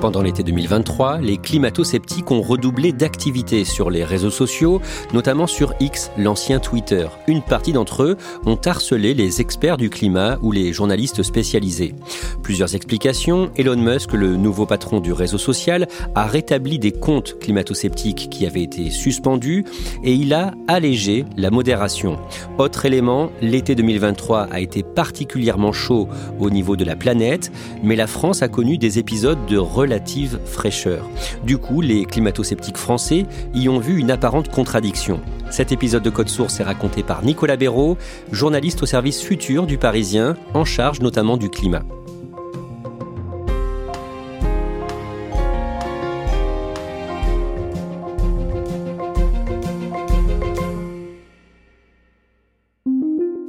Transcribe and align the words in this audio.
Pendant 0.00 0.22
l'été 0.22 0.44
2023, 0.44 1.18
les 1.18 1.38
climato-sceptiques 1.38 2.30
ont 2.30 2.40
redoublé 2.40 2.92
d'activité 2.92 3.64
sur 3.64 3.90
les 3.90 4.04
réseaux 4.04 4.30
sociaux, 4.30 4.80
notamment 5.12 5.48
sur 5.48 5.74
X, 5.80 6.12
l'ancien 6.16 6.60
Twitter. 6.60 7.08
Une 7.26 7.42
partie 7.42 7.72
d'entre 7.72 8.04
eux 8.04 8.16
ont 8.46 8.58
harcelé 8.64 9.12
les 9.12 9.40
experts 9.40 9.76
du 9.76 9.90
climat 9.90 10.38
ou 10.40 10.52
les 10.52 10.72
journalistes 10.72 11.24
spécialisés. 11.24 11.96
Plusieurs 12.44 12.76
explications. 12.76 13.50
Elon 13.56 13.76
Musk, 13.76 14.12
le 14.12 14.36
nouveau 14.36 14.66
patron 14.66 15.00
du 15.00 15.12
réseau 15.12 15.36
social, 15.36 15.88
a 16.14 16.26
rétabli 16.26 16.78
des 16.78 16.92
comptes 16.92 17.36
climato-sceptiques 17.40 18.28
qui 18.30 18.46
avaient 18.46 18.62
été 18.62 18.90
suspendus 18.90 19.64
et 20.04 20.12
il 20.12 20.32
a 20.32 20.52
allégé 20.68 21.24
la 21.36 21.50
modération. 21.50 22.18
Autre 22.58 22.86
élément, 22.86 23.30
l'été 23.42 23.74
2023 23.74 24.48
a 24.50 24.60
été 24.60 24.84
particulièrement 24.84 25.72
chaud 25.72 26.08
au 26.38 26.50
niveau 26.50 26.76
de 26.76 26.84
la 26.84 26.94
planète, 26.94 27.50
mais 27.82 27.96
la 27.96 28.06
France 28.06 28.42
a 28.42 28.48
connu 28.48 28.78
des 28.78 29.00
épisodes 29.00 29.44
de 29.46 29.58
relative 29.88 30.38
fraîcheur. 30.44 31.08
Du 31.44 31.56
coup, 31.56 31.80
les 31.80 32.04
climato-sceptiques 32.04 32.76
français 32.76 33.24
y 33.54 33.68
ont 33.70 33.78
vu 33.78 33.98
une 33.98 34.10
apparente 34.10 34.50
contradiction. 34.50 35.20
Cet 35.50 35.72
épisode 35.72 36.02
de 36.02 36.10
Code 36.10 36.28
Source 36.28 36.60
est 36.60 36.64
raconté 36.64 37.02
par 37.02 37.24
Nicolas 37.24 37.56
Béraud, 37.56 37.96
journaliste 38.30 38.82
au 38.82 38.86
service 38.86 39.22
futur 39.22 39.66
du 39.66 39.78
Parisien, 39.78 40.36
en 40.52 40.66
charge 40.66 41.00
notamment 41.00 41.38
du 41.38 41.48
climat. 41.48 41.84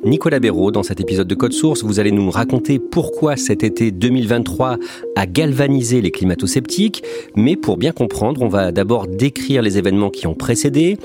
Nicolas 0.09 0.39
Béraud, 0.39 0.71
dans 0.71 0.81
cet 0.81 0.99
épisode 0.99 1.27
de 1.27 1.35
Code 1.35 1.53
Source, 1.53 1.83
vous 1.83 1.99
allez 1.99 2.11
nous 2.11 2.31
raconter 2.31 2.79
pourquoi 2.79 3.35
cet 3.35 3.63
été 3.63 3.91
2023 3.91 4.77
a 5.15 5.25
galvanisé 5.27 6.01
les 6.01 6.09
climato-sceptiques. 6.09 7.03
Mais 7.35 7.55
pour 7.55 7.77
bien 7.77 7.91
comprendre, 7.91 8.41
on 8.41 8.47
va 8.47 8.71
d'abord 8.71 9.05
décrire 9.05 9.61
les 9.61 9.77
événements 9.77 10.09
qui 10.09 10.25
ont 10.25 10.33
précédé. 10.33 10.97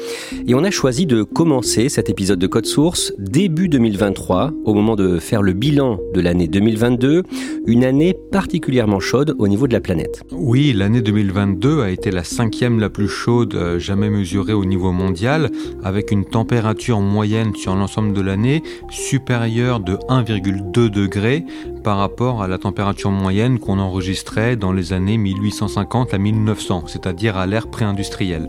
Et 0.47 0.55
on 0.55 0.65
a 0.65 0.71
choisi 0.71 1.05
de 1.05 1.23
commencer 1.23 1.91
cet 1.91 2.09
épisode 2.09 2.39
de 2.39 2.47
Code 2.47 2.65
Source 2.65 3.13
début 3.19 3.69
2023, 3.69 4.53
au 4.65 4.73
moment 4.73 4.97
de 4.97 5.19
faire 5.19 5.43
le 5.43 5.53
bilan 5.53 5.99
de 6.15 6.23
l'année 6.23 6.49
2022, 6.49 7.25
une 7.67 7.85
année 7.85 8.15
particulièrement 8.33 9.01
chaude 9.01 9.35
au 9.39 9.49
niveau 9.49 9.69
de 9.69 9.75
la 9.75 9.81
planète. 9.81 10.23
Oui, 10.33 10.73
l'année 10.73 11.03
2022 11.03 11.83
a 11.83 11.91
été 11.91 12.11
la 12.11 12.25
cinquième 12.25 12.81
la 12.81 12.89
plus 12.89 13.09
chaude 13.09 13.55
euh, 13.55 13.79
jamais 13.79 14.09
mesurée 14.09 14.55
au 14.55 14.65
niveau 14.65 14.93
mondial, 14.93 15.51
avec 15.83 16.11
une 16.11 16.25
température 16.25 17.01
moyenne 17.01 17.55
sur 17.55 17.75
l'ensemble 17.77 18.15
de 18.15 18.23
l'année 18.23 18.63
supérieure 18.95 19.81
de 19.81 19.97
1,2 20.09 20.89
degré 20.89 21.45
par 21.83 21.99
rapport 21.99 22.43
à 22.43 22.49
la 22.49 22.59
température 22.59 23.11
moyenne 23.11 23.59
qu'on 23.59 23.79
enregistrait 23.79 24.57
dans 24.57 24.73
les 24.73 24.93
années 24.93 25.19
1850 25.19 26.15
à 26.15 26.19
1900, 26.19 26.85
c'est-à-dire 26.87 27.37
à 27.37 27.47
l'ère 27.47 27.69
pré-industrielle. 27.69 28.49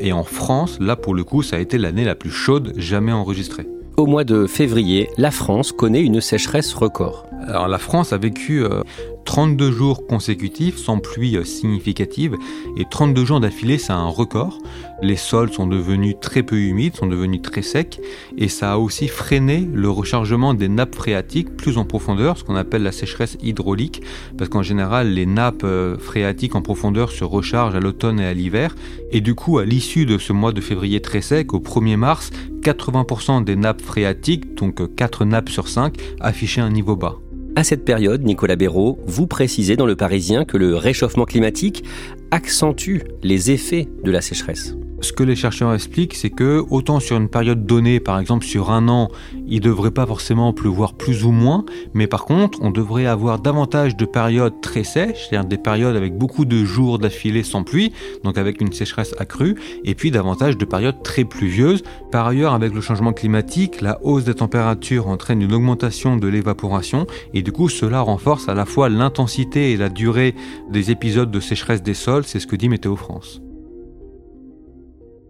Et 0.00 0.12
en 0.12 0.24
France, 0.24 0.78
là 0.80 0.96
pour 0.96 1.14
le 1.14 1.24
coup, 1.24 1.42
ça 1.42 1.56
a 1.56 1.60
été 1.60 1.78
l'année 1.78 2.04
la 2.04 2.14
plus 2.14 2.30
chaude 2.30 2.74
jamais 2.76 3.12
enregistrée. 3.12 3.66
Au 3.96 4.06
mois 4.06 4.24
de 4.24 4.46
février, 4.48 5.08
la 5.18 5.30
France 5.30 5.70
connaît 5.70 6.02
une 6.02 6.20
sécheresse 6.20 6.74
record. 6.74 7.26
Alors 7.46 7.68
la 7.68 7.78
France 7.78 8.12
a 8.12 8.18
vécu 8.18 8.64
euh, 8.64 8.82
32 9.24 9.72
jours 9.72 10.06
consécutifs 10.06 10.76
sans 10.76 10.98
pluie 10.98 11.36
euh, 11.36 11.44
significative 11.44 12.36
et 12.76 12.84
32 12.88 13.24
jours 13.24 13.40
d'affilée, 13.40 13.78
c'est 13.78 13.92
un 13.92 14.06
record. 14.06 14.58
Les 15.02 15.16
sols 15.16 15.52
sont 15.52 15.66
devenus 15.66 16.16
très 16.20 16.42
peu 16.42 16.56
humides, 16.56 16.96
sont 16.96 17.06
devenus 17.06 17.42
très 17.42 17.62
secs 17.62 18.00
et 18.36 18.48
ça 18.48 18.72
a 18.72 18.76
aussi 18.78 19.08
freiné 19.08 19.68
le 19.72 19.90
rechargement 19.90 20.54
des 20.54 20.68
nappes 20.68 20.94
phréatiques 20.94 21.56
plus 21.56 21.78
en 21.78 21.84
profondeur, 21.84 22.38
ce 22.38 22.44
qu'on 22.44 22.56
appelle 22.56 22.82
la 22.82 22.92
sécheresse 22.92 23.36
hydraulique, 23.42 24.02
parce 24.38 24.50
qu'en 24.50 24.62
général, 24.62 25.12
les 25.12 25.26
nappes 25.26 25.64
euh, 25.64 25.98
phréatiques 25.98 26.54
en 26.54 26.62
profondeur 26.62 27.10
se 27.10 27.24
rechargent 27.24 27.74
à 27.74 27.80
l'automne 27.80 28.20
et 28.20 28.26
à 28.26 28.34
l'hiver. 28.34 28.74
Et 29.10 29.20
du 29.20 29.34
coup, 29.34 29.58
à 29.58 29.64
l'issue 29.64 30.06
de 30.06 30.18
ce 30.18 30.32
mois 30.32 30.52
de 30.52 30.60
février 30.60 31.00
très 31.00 31.20
sec, 31.20 31.54
au 31.54 31.60
1er 31.60 31.96
mars, 31.96 32.30
80% 32.62 33.44
des 33.44 33.56
nappes 33.56 33.82
phréatiques, 33.82 34.54
donc 34.54 34.94
4 34.94 35.24
nappes 35.24 35.50
sur 35.50 35.68
5, 35.68 35.96
affichaient 36.20 36.60
un 36.60 36.70
niveau 36.70 36.96
bas. 36.96 37.18
À 37.56 37.62
cette 37.62 37.84
période, 37.84 38.24
Nicolas 38.24 38.56
Béraud, 38.56 38.98
vous 39.06 39.28
précisez 39.28 39.76
dans 39.76 39.86
Le 39.86 39.94
Parisien 39.94 40.44
que 40.44 40.56
le 40.56 40.74
réchauffement 40.74 41.24
climatique 41.24 41.84
accentue 42.32 43.02
les 43.22 43.52
effets 43.52 43.88
de 44.02 44.10
la 44.10 44.20
sécheresse. 44.20 44.74
Ce 45.04 45.12
que 45.12 45.22
les 45.22 45.36
chercheurs 45.36 45.74
expliquent, 45.74 46.14
c'est 46.14 46.30
que 46.30 46.64
autant 46.70 46.98
sur 46.98 47.18
une 47.18 47.28
période 47.28 47.66
donnée, 47.66 48.00
par 48.00 48.18
exemple 48.18 48.46
sur 48.46 48.70
un 48.70 48.88
an, 48.88 49.10
il 49.46 49.56
ne 49.56 49.64
devrait 49.64 49.90
pas 49.90 50.06
forcément 50.06 50.54
pleuvoir 50.54 50.94
plus 50.94 51.26
ou 51.26 51.30
moins, 51.30 51.66
mais 51.92 52.06
par 52.06 52.24
contre, 52.24 52.58
on 52.62 52.70
devrait 52.70 53.04
avoir 53.04 53.38
davantage 53.38 53.98
de 53.98 54.06
périodes 54.06 54.62
très 54.62 54.82
sèches, 54.82 55.28
c'est-à-dire 55.28 55.46
des 55.46 55.58
périodes 55.58 55.94
avec 55.94 56.16
beaucoup 56.16 56.46
de 56.46 56.64
jours 56.64 56.98
d'affilée 56.98 57.42
sans 57.42 57.64
pluie, 57.64 57.92
donc 58.24 58.38
avec 58.38 58.62
une 58.62 58.72
sécheresse 58.72 59.14
accrue, 59.18 59.56
et 59.84 59.94
puis 59.94 60.10
davantage 60.10 60.56
de 60.56 60.64
périodes 60.64 61.02
très 61.02 61.24
pluvieuses. 61.24 61.82
Par 62.10 62.26
ailleurs, 62.26 62.54
avec 62.54 62.72
le 62.72 62.80
changement 62.80 63.12
climatique, 63.12 63.82
la 63.82 64.02
hausse 64.04 64.24
des 64.24 64.34
températures 64.34 65.08
entraîne 65.08 65.42
une 65.42 65.52
augmentation 65.52 66.16
de 66.16 66.28
l'évaporation, 66.28 67.06
et 67.34 67.42
du 67.42 67.52
coup, 67.52 67.68
cela 67.68 68.00
renforce 68.00 68.48
à 68.48 68.54
la 68.54 68.64
fois 68.64 68.88
l'intensité 68.88 69.72
et 69.72 69.76
la 69.76 69.90
durée 69.90 70.34
des 70.70 70.90
épisodes 70.90 71.30
de 71.30 71.40
sécheresse 71.40 71.82
des 71.82 71.92
sols, 71.92 72.24
c'est 72.24 72.40
ce 72.40 72.46
que 72.46 72.56
dit 72.56 72.70
Météo 72.70 72.96
France. 72.96 73.42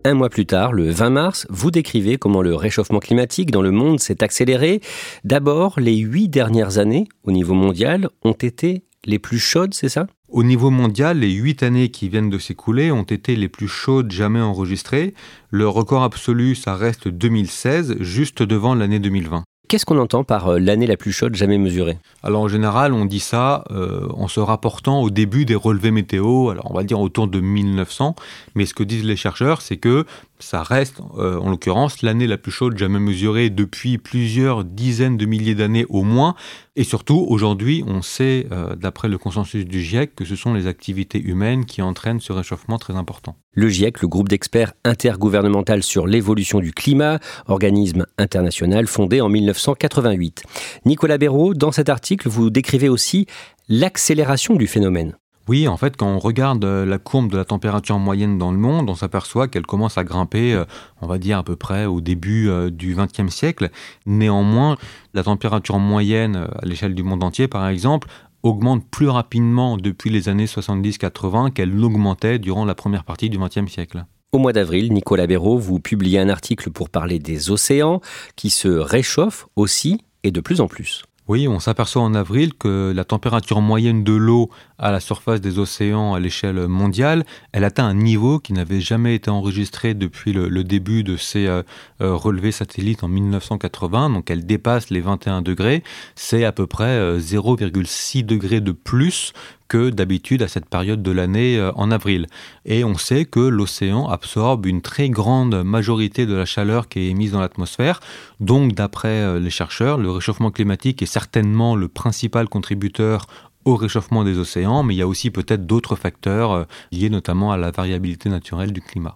Un 0.06 0.12
mois 0.12 0.28
plus 0.28 0.44
tard, 0.44 0.74
le 0.74 0.90
20 0.90 1.08
mars, 1.08 1.46
vous 1.48 1.70
décrivez 1.70 2.18
comment 2.18 2.42
le 2.42 2.54
réchauffement 2.54 2.98
climatique 2.98 3.50
dans 3.50 3.62
le 3.62 3.70
monde 3.70 4.00
s'est 4.00 4.22
accéléré. 4.22 4.82
D'abord, 5.24 5.80
les 5.80 5.96
huit 5.96 6.28
dernières 6.28 6.76
années 6.76 7.08
au 7.22 7.32
niveau 7.32 7.54
mondial 7.54 8.10
ont 8.22 8.32
été 8.32 8.82
les 9.06 9.18
plus 9.18 9.38
chaudes, 9.38 9.72
c'est 9.72 9.88
ça? 9.88 10.06
Au 10.28 10.44
niveau 10.44 10.68
mondial, 10.68 11.20
les 11.20 11.32
huit 11.32 11.62
années 11.62 11.88
qui 11.88 12.10
viennent 12.10 12.28
de 12.28 12.36
s'écouler 12.36 12.90
ont 12.90 13.04
été 13.04 13.34
les 13.34 13.48
plus 13.48 13.66
chaudes 13.66 14.10
jamais 14.10 14.42
enregistrées. 14.42 15.14
Le 15.48 15.66
record 15.68 16.02
absolu, 16.02 16.54
ça 16.54 16.76
reste 16.76 17.08
2016, 17.08 17.96
juste 18.00 18.42
devant 18.42 18.74
l'année 18.74 18.98
2020. 18.98 19.42
Qu'est-ce 19.66 19.86
qu'on 19.86 19.98
entend 19.98 20.24
par 20.24 20.48
euh, 20.48 20.58
l'année 20.58 20.86
la 20.86 20.98
plus 20.98 21.10
chaude 21.10 21.34
jamais 21.34 21.56
mesurée? 21.56 21.96
Alors 22.22 22.42
en 22.42 22.48
général, 22.48 22.92
on 22.92 23.06
dit 23.06 23.20
ça 23.20 23.64
euh, 23.70 24.06
en 24.12 24.28
se 24.28 24.38
rapportant 24.38 25.00
au 25.00 25.08
début 25.08 25.46
des 25.46 25.54
relevés 25.54 25.90
météo, 25.90 26.50
alors 26.50 26.70
on 26.70 26.74
va 26.74 26.84
dire 26.84 27.00
autour 27.00 27.28
de 27.28 27.40
1900, 27.40 28.14
mais 28.54 28.66
ce 28.66 28.74
que 28.74 28.82
disent 28.82 29.04
les 29.04 29.16
chercheurs, 29.16 29.62
c'est 29.62 29.78
que 29.78 30.04
ça 30.38 30.62
reste, 30.62 31.00
euh, 31.16 31.38
en 31.38 31.50
l'occurrence, 31.50 32.02
l'année 32.02 32.26
la 32.26 32.36
plus 32.36 32.52
chaude 32.52 32.76
jamais 32.76 32.98
mesurée 32.98 33.48
depuis 33.48 33.96
plusieurs 33.96 34.64
dizaines 34.64 35.16
de 35.16 35.24
milliers 35.24 35.54
d'années 35.54 35.86
au 35.88 36.02
moins. 36.02 36.34
Et 36.76 36.82
surtout, 36.82 37.24
aujourd'hui, 37.28 37.84
on 37.86 38.02
sait, 38.02 38.46
euh, 38.50 38.74
d'après 38.74 39.08
le 39.08 39.16
consensus 39.16 39.64
du 39.64 39.80
GIEC, 39.80 40.16
que 40.16 40.24
ce 40.24 40.34
sont 40.34 40.52
les 40.52 40.66
activités 40.66 41.20
humaines 41.20 41.66
qui 41.66 41.82
entraînent 41.82 42.18
ce 42.18 42.32
réchauffement 42.32 42.78
très 42.78 42.96
important. 42.96 43.36
Le 43.52 43.68
GIEC, 43.68 44.00
le 44.00 44.08
groupe 44.08 44.28
d'experts 44.28 44.72
intergouvernemental 44.82 45.84
sur 45.84 46.08
l'évolution 46.08 46.58
du 46.58 46.72
climat, 46.72 47.20
organisme 47.46 48.06
international 48.18 48.88
fondé 48.88 49.20
en 49.20 49.28
1988. 49.28 50.42
Nicolas 50.84 51.16
Béraud, 51.18 51.54
dans 51.54 51.70
cet 51.70 51.88
article, 51.88 52.28
vous 52.28 52.50
décrivez 52.50 52.88
aussi 52.88 53.26
l'accélération 53.68 54.56
du 54.56 54.66
phénomène. 54.66 55.14
Oui, 55.46 55.68
en 55.68 55.76
fait, 55.76 55.96
quand 55.96 56.06
on 56.06 56.18
regarde 56.18 56.64
euh, 56.64 56.86
la 56.86 56.98
courbe 56.98 57.30
de 57.30 57.36
la 57.36 57.44
température 57.44 57.98
moyenne 57.98 58.38
dans 58.38 58.50
le 58.50 58.56
monde, 58.56 58.88
on 58.88 58.94
s'aperçoit 58.94 59.46
qu'elle 59.46 59.66
commence 59.66 59.98
à 59.98 60.04
grimper, 60.04 60.54
euh, 60.54 60.64
on 61.02 61.06
va 61.06 61.18
dire 61.18 61.36
à 61.36 61.42
peu 61.42 61.54
près 61.54 61.84
au 61.84 62.00
début 62.00 62.48
euh, 62.48 62.70
du 62.70 62.96
XXe 62.96 63.28
siècle. 63.28 63.68
Néanmoins, 64.06 64.78
la 65.12 65.22
température 65.22 65.78
moyenne 65.78 66.48
à 66.62 66.64
l'échelle 66.64 66.94
du 66.94 67.02
monde 67.02 67.22
entier, 67.22 67.46
par 67.46 67.68
exemple, 67.68 68.08
augmente 68.42 68.88
plus 68.90 69.08
rapidement 69.08 69.76
depuis 69.76 70.08
les 70.08 70.30
années 70.30 70.46
70-80 70.46 71.52
qu'elle 71.52 71.74
n'augmentait 71.74 72.38
durant 72.38 72.64
la 72.64 72.74
première 72.74 73.04
partie 73.04 73.28
du 73.28 73.38
XXe 73.38 73.70
siècle. 73.70 74.06
Au 74.32 74.38
mois 74.38 74.54
d'avril, 74.54 74.92
Nicolas 74.94 75.26
Béraud, 75.26 75.58
vous 75.58 75.78
publiez 75.78 76.18
un 76.18 76.30
article 76.30 76.70
pour 76.70 76.88
parler 76.88 77.18
des 77.18 77.50
océans 77.50 78.00
qui 78.34 78.48
se 78.48 78.68
réchauffent 78.68 79.46
aussi 79.56 80.00
et 80.22 80.30
de 80.30 80.40
plus 80.40 80.62
en 80.62 80.68
plus. 80.68 81.04
Oui, 81.26 81.48
on 81.48 81.58
s'aperçoit 81.58 82.02
en 82.02 82.14
avril 82.14 82.52
que 82.52 82.92
la 82.94 83.04
température 83.04 83.62
moyenne 83.62 84.04
de 84.04 84.12
l'eau 84.12 84.50
à 84.78 84.90
la 84.90 85.00
surface 85.00 85.40
des 85.40 85.58
océans 85.58 86.12
à 86.12 86.20
l'échelle 86.20 86.68
mondiale, 86.68 87.24
elle 87.52 87.64
atteint 87.64 87.86
un 87.86 87.94
niveau 87.94 88.38
qui 88.38 88.52
n'avait 88.52 88.82
jamais 88.82 89.14
été 89.14 89.30
enregistré 89.30 89.94
depuis 89.94 90.34
le, 90.34 90.64
début 90.64 91.02
de 91.02 91.16
ces 91.16 91.46
euh, 91.46 91.62
euh, 92.02 92.14
relevés 92.14 92.52
satellites 92.52 93.04
en 93.04 93.08
1980. 93.08 94.10
Donc 94.10 94.30
elle 94.30 94.44
dépasse 94.44 94.90
les 94.90 95.00
21 95.00 95.40
degrés. 95.40 95.82
C'est 96.14 96.44
à 96.44 96.52
peu 96.52 96.66
près 96.66 96.98
0,6 97.16 98.18
euh, 98.18 98.22
degrés 98.26 98.60
de 98.60 98.72
plus 98.72 99.32
que 99.68 99.90
d'habitude 99.90 100.42
à 100.42 100.48
cette 100.48 100.68
période 100.68 101.02
de 101.02 101.10
l'année 101.10 101.58
euh, 101.58 101.72
en 101.74 101.90
avril. 101.90 102.26
Et 102.64 102.84
on 102.84 102.96
sait 102.96 103.24
que 103.24 103.40
l'océan 103.40 104.08
absorbe 104.08 104.66
une 104.66 104.82
très 104.82 105.08
grande 105.08 105.62
majorité 105.62 106.26
de 106.26 106.34
la 106.34 106.44
chaleur 106.44 106.88
qui 106.88 107.00
est 107.00 107.06
émise 107.08 107.32
dans 107.32 107.40
l'atmosphère. 107.40 108.00
Donc 108.40 108.72
d'après 108.72 109.08
euh, 109.20 109.38
les 109.38 109.50
chercheurs, 109.50 109.98
le 109.98 110.10
réchauffement 110.10 110.50
climatique 110.50 111.02
est 111.02 111.06
certainement 111.06 111.76
le 111.76 111.88
principal 111.88 112.48
contributeur 112.48 113.26
au 113.64 113.76
réchauffement 113.76 114.24
des 114.24 114.38
océans, 114.38 114.82
mais 114.82 114.94
il 114.94 114.98
y 114.98 115.02
a 115.02 115.06
aussi 115.06 115.30
peut-être 115.30 115.66
d'autres 115.66 115.96
facteurs 115.96 116.52
euh, 116.52 116.64
liés 116.92 117.10
notamment 117.10 117.52
à 117.52 117.56
la 117.56 117.70
variabilité 117.70 118.28
naturelle 118.28 118.72
du 118.72 118.80
climat. 118.80 119.14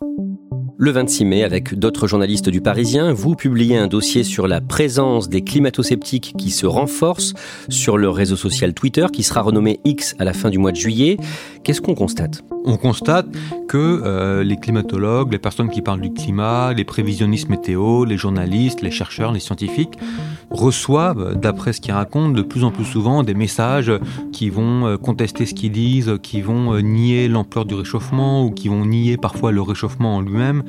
Le 0.81 0.93
26 0.93 1.25
mai, 1.25 1.43
avec 1.43 1.77
d'autres 1.77 2.07
journalistes 2.07 2.49
du 2.49 2.61
Parisien, 2.61 3.13
vous 3.13 3.35
publiez 3.35 3.77
un 3.77 3.89
dossier 3.89 4.23
sur 4.23 4.47
la 4.47 4.61
présence 4.61 5.29
des 5.29 5.43
climato-sceptiques 5.43 6.35
qui 6.39 6.51
se 6.51 6.67
renforce 6.67 7.35
sur 7.69 7.99
le 7.99 8.09
réseau 8.09 8.37
social 8.37 8.75
Twitter, 8.75 9.07
qui 9.13 9.25
sera 9.25 9.41
renommé 9.41 9.81
X 9.85 10.15
à 10.21 10.25
la 10.25 10.33
fin 10.33 10.51
du 10.51 10.59
mois 10.59 10.71
de 10.71 10.77
juillet. 10.77 11.17
Qu'est-ce 11.65 11.81
qu'on 11.81 11.97
constate? 11.97 12.45
On 12.65 12.77
constate 12.77 13.27
que 13.67 14.03
euh, 14.05 14.45
les 14.45 14.57
climatologues, 14.57 15.33
les 15.33 15.41
personnes 15.41 15.69
qui 15.69 15.83
parlent 15.83 16.01
du 16.01 16.13
climat, 16.13 16.73
les 16.73 16.85
prévisionnistes 16.85 17.49
météo, 17.49 18.05
les 18.05 18.17
journalistes, 18.17 18.81
les 18.81 18.93
chercheurs, 18.93 19.33
les 19.33 19.41
scientifiques, 19.41 19.99
reçoivent, 20.51 21.35
d'après 21.35 21.73
ce 21.73 21.81
qu'ils 21.81 21.93
racontent, 21.93 22.31
de 22.31 22.43
plus 22.43 22.63
en 22.63 22.71
plus 22.71 22.85
souvent 22.85 23.25
des 23.25 23.35
messages 23.35 23.93
qui 24.33 24.38
vont 24.49 24.87
euh, 24.87 24.97
contester 24.97 25.45
ce 25.45 25.55
qu'ils 25.55 25.73
disent, 25.73 26.19
qui 26.23 26.41
vont 26.41 26.73
euh, 26.73 26.81
nier 26.81 27.27
l'ampleur 27.29 27.65
du 27.65 27.75
réchauffement 27.75 28.45
ou 28.45 28.51
qui 28.53 28.69
vont 28.69 28.85
nier 28.85 29.17
parfois 29.17 29.51
le 29.51 29.61
réchauffement 29.61 30.17
en 30.17 30.21
lui-même. 30.21 30.63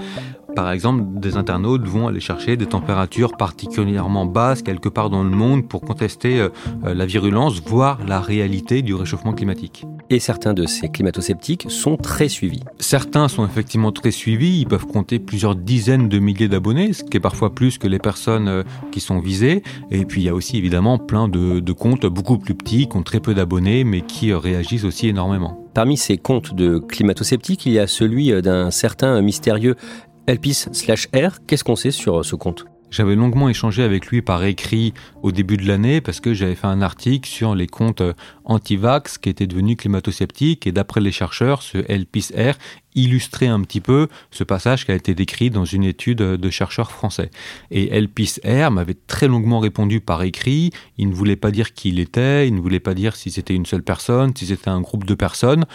Par 0.55 0.71
exemple, 0.71 1.03
des 1.19 1.37
internautes 1.37 1.87
vont 1.87 2.07
aller 2.07 2.19
chercher 2.19 2.57
des 2.57 2.65
températures 2.65 3.37
particulièrement 3.37 4.25
basses 4.25 4.63
quelque 4.63 4.89
part 4.89 5.11
dans 5.11 5.23
le 5.23 5.29
monde 5.29 5.67
pour 5.67 5.81
contester 5.81 6.39
euh, 6.39 6.49
la 6.83 7.05
virulence, 7.05 7.61
voire 7.61 7.99
la 8.07 8.19
réalité 8.19 8.81
du 8.81 8.95
réchauffement 8.95 9.33
climatique. 9.33 9.85
Et 10.11 10.19
certains 10.19 10.55
de 10.55 10.65
ces 10.65 10.89
climato-sceptiques 10.89 11.67
sont 11.69 11.95
très 11.95 12.29
suivis. 12.29 12.63
Certains 12.79 13.27
sont 13.27 13.45
effectivement 13.45 13.91
très 13.91 14.09
suivis, 14.09 14.61
ils 14.61 14.67
peuvent 14.67 14.87
compter 14.87 15.19
plusieurs 15.19 15.55
dizaines 15.55 16.09
de 16.09 16.17
milliers 16.17 16.47
d'abonnés, 16.47 16.93
ce 16.93 17.03
qui 17.03 17.17
est 17.17 17.19
parfois 17.19 17.53
plus 17.53 17.77
que 17.77 17.87
les 17.87 17.99
personnes 17.99 18.47
euh, 18.47 18.63
qui 18.91 19.01
sont 19.01 19.19
visées. 19.19 19.61
Et 19.91 20.05
puis 20.05 20.21
il 20.21 20.25
y 20.25 20.29
a 20.29 20.33
aussi 20.33 20.57
évidemment 20.57 20.97
plein 20.97 21.27
de, 21.27 21.59
de 21.59 21.73
comptes 21.73 22.07
beaucoup 22.07 22.39
plus 22.39 22.55
petits, 22.55 22.87
qui 22.87 22.97
ont 22.97 23.03
très 23.03 23.19
peu 23.19 23.35
d'abonnés, 23.35 23.83
mais 23.83 24.01
qui 24.01 24.31
euh, 24.31 24.39
réagissent 24.39 24.83
aussi 24.83 25.07
énormément. 25.07 25.63
Parmi 25.75 25.95
ces 25.95 26.17
comptes 26.17 26.55
de 26.55 26.79
climato-sceptiques, 26.79 27.67
il 27.67 27.73
y 27.73 27.79
a 27.79 27.85
celui 27.85 28.41
d'un 28.41 28.71
certain 28.71 29.21
mystérieux 29.21 29.75
Elpis/R. 30.25 31.45
Qu'est-ce 31.45 31.63
qu'on 31.63 31.75
sait 31.75 31.91
sur 31.91 32.25
ce 32.25 32.35
compte? 32.35 32.65
J'avais 32.91 33.15
longuement 33.15 33.49
échangé 33.49 33.83
avec 33.83 34.07
lui 34.07 34.21
par 34.21 34.43
écrit 34.43 34.93
au 35.21 35.31
début 35.31 35.57
de 35.57 35.67
l'année 35.67 36.01
parce 36.01 36.19
que 36.19 36.33
j'avais 36.33 36.55
fait 36.55 36.67
un 36.67 36.81
article 36.81 37.29
sur 37.29 37.55
les 37.55 37.67
comptes 37.67 38.03
anti-vax 38.45 39.17
qui 39.17 39.29
étaient 39.29 39.47
devenus 39.47 39.77
climato-sceptiques 39.77 40.65
et 40.67 40.71
d'après 40.71 41.01
les 41.01 41.11
chercheurs, 41.11 41.61
ce 41.61 41.77
LPIS-R 41.77 42.55
illustrait 42.95 43.47
un 43.47 43.61
petit 43.61 43.81
peu 43.81 44.07
ce 44.31 44.43
passage 44.43 44.85
qui 44.85 44.91
a 44.91 44.95
été 44.95 45.13
décrit 45.13 45.49
dans 45.49 45.65
une 45.65 45.83
étude 45.83 46.17
de 46.17 46.49
chercheurs 46.49 46.91
français. 46.91 47.29
Et 47.71 47.99
LPIS-R 47.99 48.71
m'avait 48.71 48.97
très 49.07 49.27
longuement 49.27 49.59
répondu 49.59 50.01
par 50.01 50.23
écrit, 50.23 50.71
il 50.97 51.09
ne 51.09 51.13
voulait 51.13 51.35
pas 51.35 51.51
dire 51.51 51.73
qui 51.73 51.89
il 51.89 51.99
était, 51.99 52.47
il 52.47 52.55
ne 52.55 52.59
voulait 52.59 52.79
pas 52.79 52.93
dire 52.93 53.15
si 53.15 53.31
c'était 53.31 53.53
une 53.55 53.65
seule 53.65 53.83
personne, 53.83 54.35
si 54.35 54.47
c'était 54.47 54.69
un 54.69 54.81
groupe 54.81 55.05
de 55.05 55.13
personnes. 55.15 55.65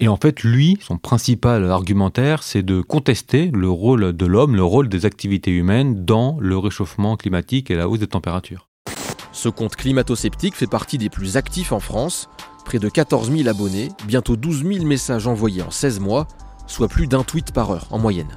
Et 0.00 0.06
en 0.06 0.16
fait, 0.16 0.44
lui, 0.44 0.78
son 0.80 0.96
principal 0.96 1.68
argumentaire, 1.70 2.44
c'est 2.44 2.62
de 2.62 2.80
contester 2.80 3.50
le 3.52 3.68
rôle 3.68 4.12
de 4.12 4.26
l'homme, 4.26 4.54
le 4.54 4.62
rôle 4.62 4.88
des 4.88 5.06
activités 5.06 5.50
humaines 5.50 6.04
dans 6.04 6.36
le 6.40 6.56
réchauffement 6.56 7.16
climatique 7.16 7.70
et 7.70 7.74
la 7.74 7.88
hausse 7.88 7.98
des 7.98 8.06
températures. 8.06 8.68
Ce 9.32 9.48
compte 9.48 9.74
climato-sceptique 9.74 10.54
fait 10.54 10.68
partie 10.68 10.98
des 10.98 11.10
plus 11.10 11.36
actifs 11.36 11.72
en 11.72 11.80
France, 11.80 12.28
près 12.64 12.78
de 12.78 12.88
14 12.88 13.32
000 13.32 13.48
abonnés, 13.48 13.88
bientôt 14.06 14.36
12 14.36 14.64
000 14.64 14.84
messages 14.84 15.26
envoyés 15.26 15.62
en 15.62 15.70
16 15.72 15.98
mois, 15.98 16.28
soit 16.68 16.88
plus 16.88 17.08
d'un 17.08 17.24
tweet 17.24 17.52
par 17.52 17.72
heure 17.72 17.88
en 17.90 17.98
moyenne. 17.98 18.36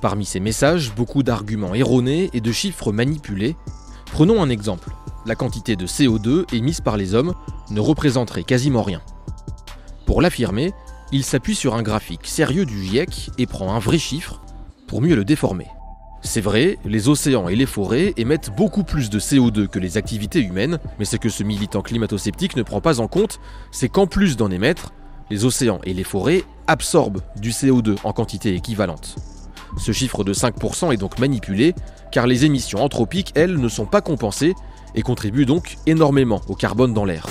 Parmi 0.00 0.24
ces 0.24 0.38
messages, 0.38 0.94
beaucoup 0.94 1.24
d'arguments 1.24 1.74
erronés 1.74 2.30
et 2.34 2.40
de 2.40 2.52
chiffres 2.52 2.92
manipulés. 2.92 3.56
Prenons 4.12 4.40
un 4.42 4.48
exemple. 4.48 4.90
La 5.24 5.34
quantité 5.34 5.74
de 5.74 5.86
CO2 5.86 6.44
émise 6.54 6.80
par 6.80 6.96
les 6.96 7.14
hommes 7.14 7.34
ne 7.70 7.80
représenterait 7.80 8.44
quasiment 8.44 8.82
rien. 8.82 9.02
Pour 10.06 10.22
l'affirmer, 10.22 10.72
il 11.10 11.24
s'appuie 11.24 11.56
sur 11.56 11.74
un 11.74 11.82
graphique 11.82 12.26
sérieux 12.26 12.64
du 12.64 12.82
GIEC 12.82 13.30
et 13.38 13.46
prend 13.46 13.74
un 13.74 13.80
vrai 13.80 13.98
chiffre 13.98 14.40
pour 14.86 15.02
mieux 15.02 15.16
le 15.16 15.24
déformer. 15.24 15.66
C'est 16.22 16.40
vrai, 16.40 16.78
les 16.84 17.08
océans 17.08 17.48
et 17.48 17.56
les 17.56 17.66
forêts 17.66 18.14
émettent 18.16 18.50
beaucoup 18.56 18.84
plus 18.84 19.10
de 19.10 19.18
CO2 19.18 19.66
que 19.66 19.80
les 19.80 19.96
activités 19.96 20.40
humaines, 20.40 20.78
mais 20.98 21.04
ce 21.04 21.16
que 21.16 21.28
ce 21.28 21.42
militant 21.42 21.82
climato-sceptique 21.82 22.56
ne 22.56 22.62
prend 22.62 22.80
pas 22.80 23.00
en 23.00 23.08
compte, 23.08 23.40
c'est 23.72 23.88
qu'en 23.88 24.06
plus 24.06 24.36
d'en 24.36 24.50
émettre, 24.50 24.92
les 25.28 25.44
océans 25.44 25.80
et 25.84 25.92
les 25.92 26.04
forêts 26.04 26.44
absorbent 26.68 27.20
du 27.40 27.50
CO2 27.50 27.96
en 28.04 28.12
quantité 28.12 28.54
équivalente. 28.54 29.16
Ce 29.76 29.90
chiffre 29.90 30.22
de 30.22 30.32
5% 30.32 30.92
est 30.92 30.96
donc 30.96 31.18
manipulé, 31.18 31.74
car 32.12 32.28
les 32.28 32.44
émissions 32.44 32.82
anthropiques, 32.82 33.32
elles, 33.34 33.58
ne 33.58 33.68
sont 33.68 33.86
pas 33.86 34.00
compensées 34.00 34.54
et 34.94 35.02
contribuent 35.02 35.46
donc 35.46 35.76
énormément 35.86 36.40
au 36.48 36.54
carbone 36.54 36.94
dans 36.94 37.04
l'air. 37.04 37.26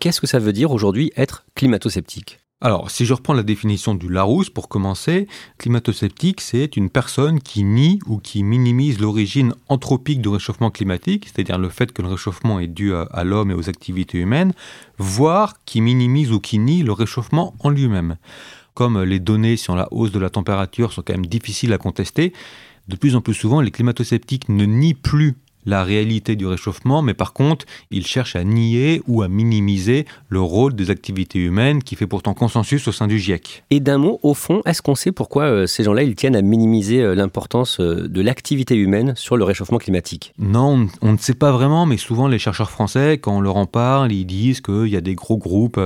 Qu'est-ce 0.00 0.22
que 0.22 0.26
ça 0.26 0.38
veut 0.38 0.54
dire 0.54 0.70
aujourd'hui 0.70 1.12
être 1.14 1.44
climato-sceptique? 1.54 2.38
Alors, 2.62 2.90
si 2.90 3.04
je 3.04 3.12
reprends 3.12 3.34
la 3.34 3.42
définition 3.42 3.94
du 3.94 4.08
Larousse 4.08 4.48
pour 4.48 4.70
commencer, 4.70 5.28
climato-sceptique, 5.58 6.40
c'est 6.40 6.78
une 6.78 6.88
personne 6.88 7.38
qui 7.38 7.64
nie 7.64 7.98
ou 8.06 8.16
qui 8.16 8.42
minimise 8.42 8.98
l'origine 8.98 9.52
anthropique 9.68 10.22
du 10.22 10.30
réchauffement 10.30 10.70
climatique, 10.70 11.26
c'est-à-dire 11.26 11.58
le 11.58 11.68
fait 11.68 11.92
que 11.92 12.00
le 12.00 12.08
réchauffement 12.08 12.60
est 12.60 12.66
dû 12.66 12.94
à, 12.94 13.24
l'homme 13.24 13.50
et 13.50 13.54
aux 13.54 13.68
activités 13.68 14.16
humaines, 14.16 14.54
voire 14.96 15.56
qui 15.66 15.82
minimise 15.82 16.32
ou 16.32 16.40
qui 16.40 16.58
nie 16.58 16.82
le 16.82 16.92
réchauffement 16.92 17.54
en 17.60 17.68
lui-même. 17.68 18.16
Comme 18.72 19.02
les 19.02 19.20
données 19.20 19.58
sur 19.58 19.76
la 19.76 19.86
hausse 19.92 20.12
de 20.12 20.18
la 20.18 20.30
température 20.30 20.94
sont 20.94 21.02
quand 21.02 21.12
même 21.12 21.26
difficiles 21.26 21.74
à 21.74 21.78
contester, 21.78 22.32
de 22.88 22.96
plus 22.96 23.16
en 23.16 23.20
plus 23.20 23.34
souvent, 23.34 23.60
les 23.60 23.70
climato-sceptiques 23.70 24.48
ne 24.48 24.64
nient 24.64 24.94
plus 24.94 25.36
la 25.66 25.84
réalité 25.84 26.36
du 26.36 26.46
réchauffement, 26.46 27.02
mais 27.02 27.14
par 27.14 27.32
contre, 27.32 27.66
il 27.90 28.06
cherche 28.06 28.36
à 28.36 28.44
nier 28.44 29.02
ou 29.06 29.22
à 29.22 29.28
minimiser 29.28 30.06
le 30.28 30.40
rôle 30.40 30.74
des 30.74 30.90
activités 30.90 31.38
humaines 31.38 31.82
qui 31.82 31.96
fait 31.96 32.06
pourtant 32.06 32.34
consensus 32.34 32.86
au 32.88 32.92
sein 32.92 33.06
du 33.06 33.18
GIEC. 33.18 33.64
Et 33.70 33.80
d'un 33.80 33.98
mot, 33.98 34.18
au 34.22 34.34
fond, 34.34 34.62
est-ce 34.64 34.82
qu'on 34.82 34.94
sait 34.94 35.12
pourquoi 35.12 35.44
euh, 35.44 35.66
ces 35.66 35.84
gens-là, 35.84 36.02
ils 36.02 36.14
tiennent 36.14 36.36
à 36.36 36.42
minimiser 36.42 37.02
euh, 37.02 37.14
l'importance 37.14 37.80
euh, 37.80 38.08
de 38.08 38.20
l'activité 38.20 38.74
humaine 38.74 39.14
sur 39.16 39.36
le 39.36 39.44
réchauffement 39.44 39.78
climatique? 39.78 40.32
Non, 40.38 40.86
on, 41.02 41.12
ne 41.12 41.18
sait 41.18 41.34
pas 41.34 41.52
vraiment, 41.52 41.86
mais 41.86 41.96
souvent 41.96 42.28
les 42.28 42.38
chercheurs 42.38 42.70
français, 42.70 43.18
quand 43.18 43.36
on 43.36 43.40
leur 43.40 43.56
en 43.56 43.66
parle, 43.66 44.12
ils 44.12 44.24
disent 44.24 44.60
qu'il 44.60 44.88
y 44.88 44.96
a 44.96 45.00
des 45.00 45.14
gros 45.14 45.36
groupes 45.36 45.80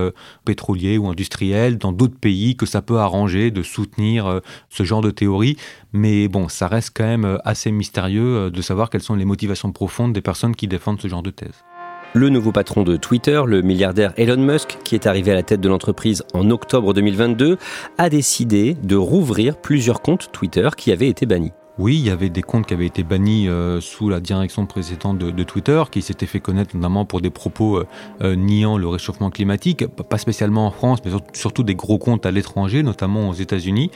pétroliers 0.44 0.98
ou 0.98 1.08
industriels 1.08 1.78
dans 1.78 1.92
d'autres 1.92 2.18
pays 2.18 2.56
que 2.56 2.66
ça 2.66 2.82
peut 2.82 2.98
arranger 2.98 3.50
de 3.50 3.62
soutenir 3.62 4.40
ce 4.70 4.82
genre 4.84 5.00
de 5.00 5.10
théorie. 5.10 5.56
Mais 5.92 6.28
bon, 6.28 6.48
ça 6.48 6.68
reste 6.68 6.92
quand 6.94 7.04
même 7.04 7.38
assez 7.44 7.70
mystérieux 7.70 8.50
de 8.50 8.62
savoir 8.62 8.90
quelles 8.90 9.02
sont 9.02 9.14
les 9.14 9.24
motivations 9.24 9.63
profonde 9.70 10.12
des 10.12 10.20
personnes 10.20 10.54
qui 10.54 10.68
défendent 10.68 11.00
ce 11.00 11.08
genre 11.08 11.22
de 11.22 11.30
thèse. 11.30 11.64
Le 12.12 12.28
nouveau 12.28 12.52
patron 12.52 12.84
de 12.84 12.96
Twitter, 12.96 13.42
le 13.44 13.60
milliardaire 13.60 14.12
Elon 14.16 14.36
Musk, 14.36 14.78
qui 14.84 14.94
est 14.94 15.06
arrivé 15.06 15.32
à 15.32 15.34
la 15.34 15.42
tête 15.42 15.60
de 15.60 15.68
l'entreprise 15.68 16.22
en 16.32 16.48
octobre 16.50 16.94
2022, 16.94 17.58
a 17.98 18.08
décidé 18.08 18.74
de 18.74 18.94
rouvrir 18.94 19.56
plusieurs 19.56 20.00
comptes 20.00 20.30
Twitter 20.30 20.68
qui 20.76 20.92
avaient 20.92 21.08
été 21.08 21.26
bannis. 21.26 21.52
Oui, 21.76 21.96
il 21.96 22.06
y 22.06 22.10
avait 22.10 22.30
des 22.30 22.42
comptes 22.42 22.66
qui 22.66 22.74
avaient 22.74 22.86
été 22.86 23.02
bannis 23.02 23.48
euh, 23.48 23.80
sous 23.80 24.08
la 24.08 24.20
direction 24.20 24.64
précédente 24.64 25.18
de, 25.18 25.42
Twitter, 25.42 25.82
qui 25.90 26.02
s'étaient 26.02 26.26
fait 26.26 26.38
connaître 26.38 26.76
notamment 26.76 27.04
pour 27.04 27.20
des 27.20 27.30
propos 27.30 27.78
euh, 27.78 27.86
euh, 28.22 28.36
niant 28.36 28.78
le 28.78 28.86
réchauffement 28.86 29.28
climatique, 29.28 29.84
pas 29.88 30.18
spécialement 30.18 30.68
en 30.68 30.70
France, 30.70 31.00
mais 31.04 31.10
surtout 31.32 31.64
des 31.64 31.74
gros 31.74 31.98
comptes 31.98 32.26
à 32.26 32.30
l'étranger, 32.30 32.84
notamment 32.84 33.28
aux 33.28 33.34
États-Unis. 33.34 33.90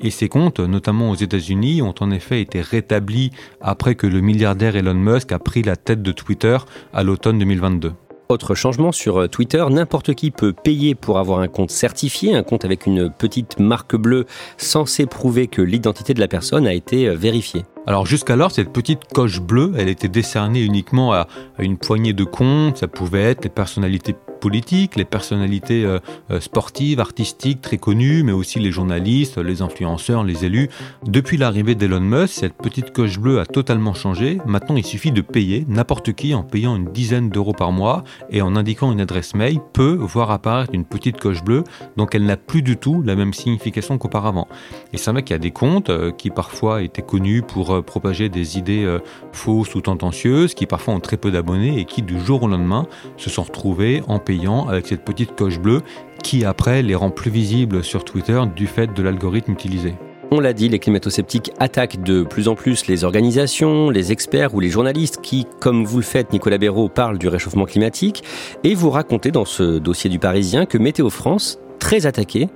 Et 0.00 0.10
ces 0.10 0.28
comptes, 0.28 0.60
notamment 0.60 1.10
aux 1.10 1.14
États-Unis, 1.14 1.80
ont 1.80 1.94
en 2.00 2.10
effet 2.10 2.42
été 2.42 2.60
rétablis 2.60 3.30
après 3.62 3.94
que 3.94 4.06
le 4.06 4.20
milliardaire 4.20 4.76
Elon 4.76 4.92
Musk 4.92 5.32
a 5.32 5.38
pris 5.38 5.62
la 5.62 5.76
tête 5.76 6.02
de 6.02 6.12
Twitter 6.12 6.58
à 6.92 7.02
l'automne 7.02 7.38
2022. 7.38 7.94
Autre 8.32 8.54
changement 8.54 8.92
sur 8.92 9.28
Twitter, 9.28 9.62
n'importe 9.68 10.14
qui 10.14 10.30
peut 10.30 10.54
payer 10.54 10.94
pour 10.94 11.18
avoir 11.18 11.40
un 11.40 11.48
compte 11.48 11.70
certifié, 11.70 12.34
un 12.34 12.42
compte 12.42 12.64
avec 12.64 12.86
une 12.86 13.10
petite 13.10 13.60
marque 13.60 13.94
bleue 13.94 14.24
censée 14.56 15.04
prouver 15.04 15.48
que 15.48 15.60
l'identité 15.60 16.14
de 16.14 16.20
la 16.20 16.28
personne 16.28 16.66
a 16.66 16.72
été 16.72 17.14
vérifiée. 17.14 17.64
Alors 17.84 18.06
jusqu'alors, 18.06 18.52
cette 18.52 18.72
petite 18.72 19.06
coche 19.12 19.40
bleue, 19.40 19.72
elle 19.76 19.88
était 19.88 20.08
décernée 20.08 20.62
uniquement 20.62 21.12
à, 21.12 21.26
une 21.58 21.78
poignée 21.78 22.12
de 22.12 22.22
comptes. 22.22 22.76
Ça 22.76 22.86
pouvait 22.86 23.22
être 23.22 23.42
les 23.42 23.50
personnalités 23.50 24.14
politiques, 24.40 24.96
les 24.96 25.04
personnalités 25.04 25.84
euh, 25.84 26.00
euh, 26.30 26.40
sportives, 26.40 26.98
artistiques 26.98 27.60
très 27.60 27.78
connues, 27.78 28.24
mais 28.24 28.32
aussi 28.32 28.58
les 28.58 28.72
journalistes, 28.72 29.38
les 29.38 29.62
influenceurs, 29.62 30.24
les 30.24 30.44
élus. 30.44 30.68
Depuis 31.04 31.36
l'arrivée 31.36 31.76
d'Elon 31.76 32.00
Musk, 32.00 32.34
cette 32.34 32.54
petite 32.54 32.92
coche 32.92 33.18
bleue 33.18 33.38
a 33.38 33.46
totalement 33.46 33.94
changé. 33.94 34.38
Maintenant, 34.44 34.76
il 34.76 34.84
suffit 34.84 35.12
de 35.12 35.20
payer. 35.20 35.64
N'importe 35.68 36.12
qui, 36.12 36.34
en 36.34 36.42
payant 36.42 36.74
une 36.76 36.90
dizaine 36.92 37.30
d'euros 37.30 37.52
par 37.52 37.70
mois 37.70 38.02
et 38.30 38.42
en 38.42 38.56
indiquant 38.56 38.90
une 38.90 39.00
adresse 39.00 39.34
mail, 39.34 39.60
peut 39.72 39.94
voir 39.94 40.32
apparaître 40.32 40.74
une 40.74 40.84
petite 40.84 41.20
coche 41.20 41.44
bleue. 41.44 41.62
Donc 41.96 42.14
elle 42.16 42.24
n'a 42.24 42.36
plus 42.36 42.62
du 42.62 42.76
tout 42.76 43.00
la 43.02 43.14
même 43.14 43.34
signification 43.34 43.96
qu'auparavant. 43.96 44.48
Et 44.92 44.98
c'est 44.98 45.12
vrai 45.12 45.22
qu'il 45.22 45.34
y 45.34 45.36
a 45.36 45.38
des 45.38 45.52
comptes 45.52 45.90
euh, 45.90 46.10
qui 46.10 46.30
parfois 46.30 46.82
étaient 46.82 47.02
connus 47.02 47.42
pour 47.42 47.71
propager 47.80 48.28
des 48.28 48.58
idées 48.58 48.98
fausses 49.32 49.74
ou 49.74 49.80
tendancieuses, 49.80 50.54
qui 50.54 50.66
parfois 50.66 50.94
ont 50.94 51.00
très 51.00 51.16
peu 51.16 51.30
d'abonnés 51.30 51.78
et 51.78 51.84
qui 51.84 52.02
du 52.02 52.20
jour 52.20 52.42
au 52.42 52.48
lendemain 52.48 52.86
se 53.16 53.30
sont 53.30 53.42
retrouvés 53.42 54.02
en 54.08 54.18
payant 54.18 54.68
avec 54.68 54.86
cette 54.86 55.04
petite 55.04 55.34
coche 55.34 55.58
bleue 55.58 55.82
qui 56.22 56.44
après 56.44 56.82
les 56.82 56.94
rend 56.94 57.10
plus 57.10 57.30
visibles 57.30 57.82
sur 57.82 58.04
Twitter 58.04 58.40
du 58.54 58.66
fait 58.66 58.92
de 58.94 59.02
l'algorithme 59.02 59.52
utilisé. 59.52 59.94
On 60.34 60.40
l'a 60.40 60.54
dit, 60.54 60.70
les 60.70 60.78
climato-sceptiques 60.78 61.52
attaquent 61.58 62.02
de 62.02 62.22
plus 62.22 62.48
en 62.48 62.54
plus 62.54 62.86
les 62.86 63.04
organisations, 63.04 63.90
les 63.90 64.12
experts 64.12 64.54
ou 64.54 64.60
les 64.60 64.70
journalistes 64.70 65.20
qui, 65.20 65.46
comme 65.60 65.84
vous 65.84 65.98
le 65.98 66.04
faites, 66.04 66.32
Nicolas 66.32 66.56
Béraud, 66.56 66.88
parlent 66.88 67.18
du 67.18 67.28
réchauffement 67.28 67.66
climatique. 67.66 68.24
Et 68.64 68.74
vous 68.74 68.88
racontez 68.88 69.30
dans 69.30 69.44
ce 69.44 69.78
dossier 69.78 70.08
du 70.08 70.18
Parisien 70.18 70.64
que 70.64 70.78
Météo 70.78 71.10
France, 71.10 71.58
très 71.78 72.06
attaqué, 72.06 72.48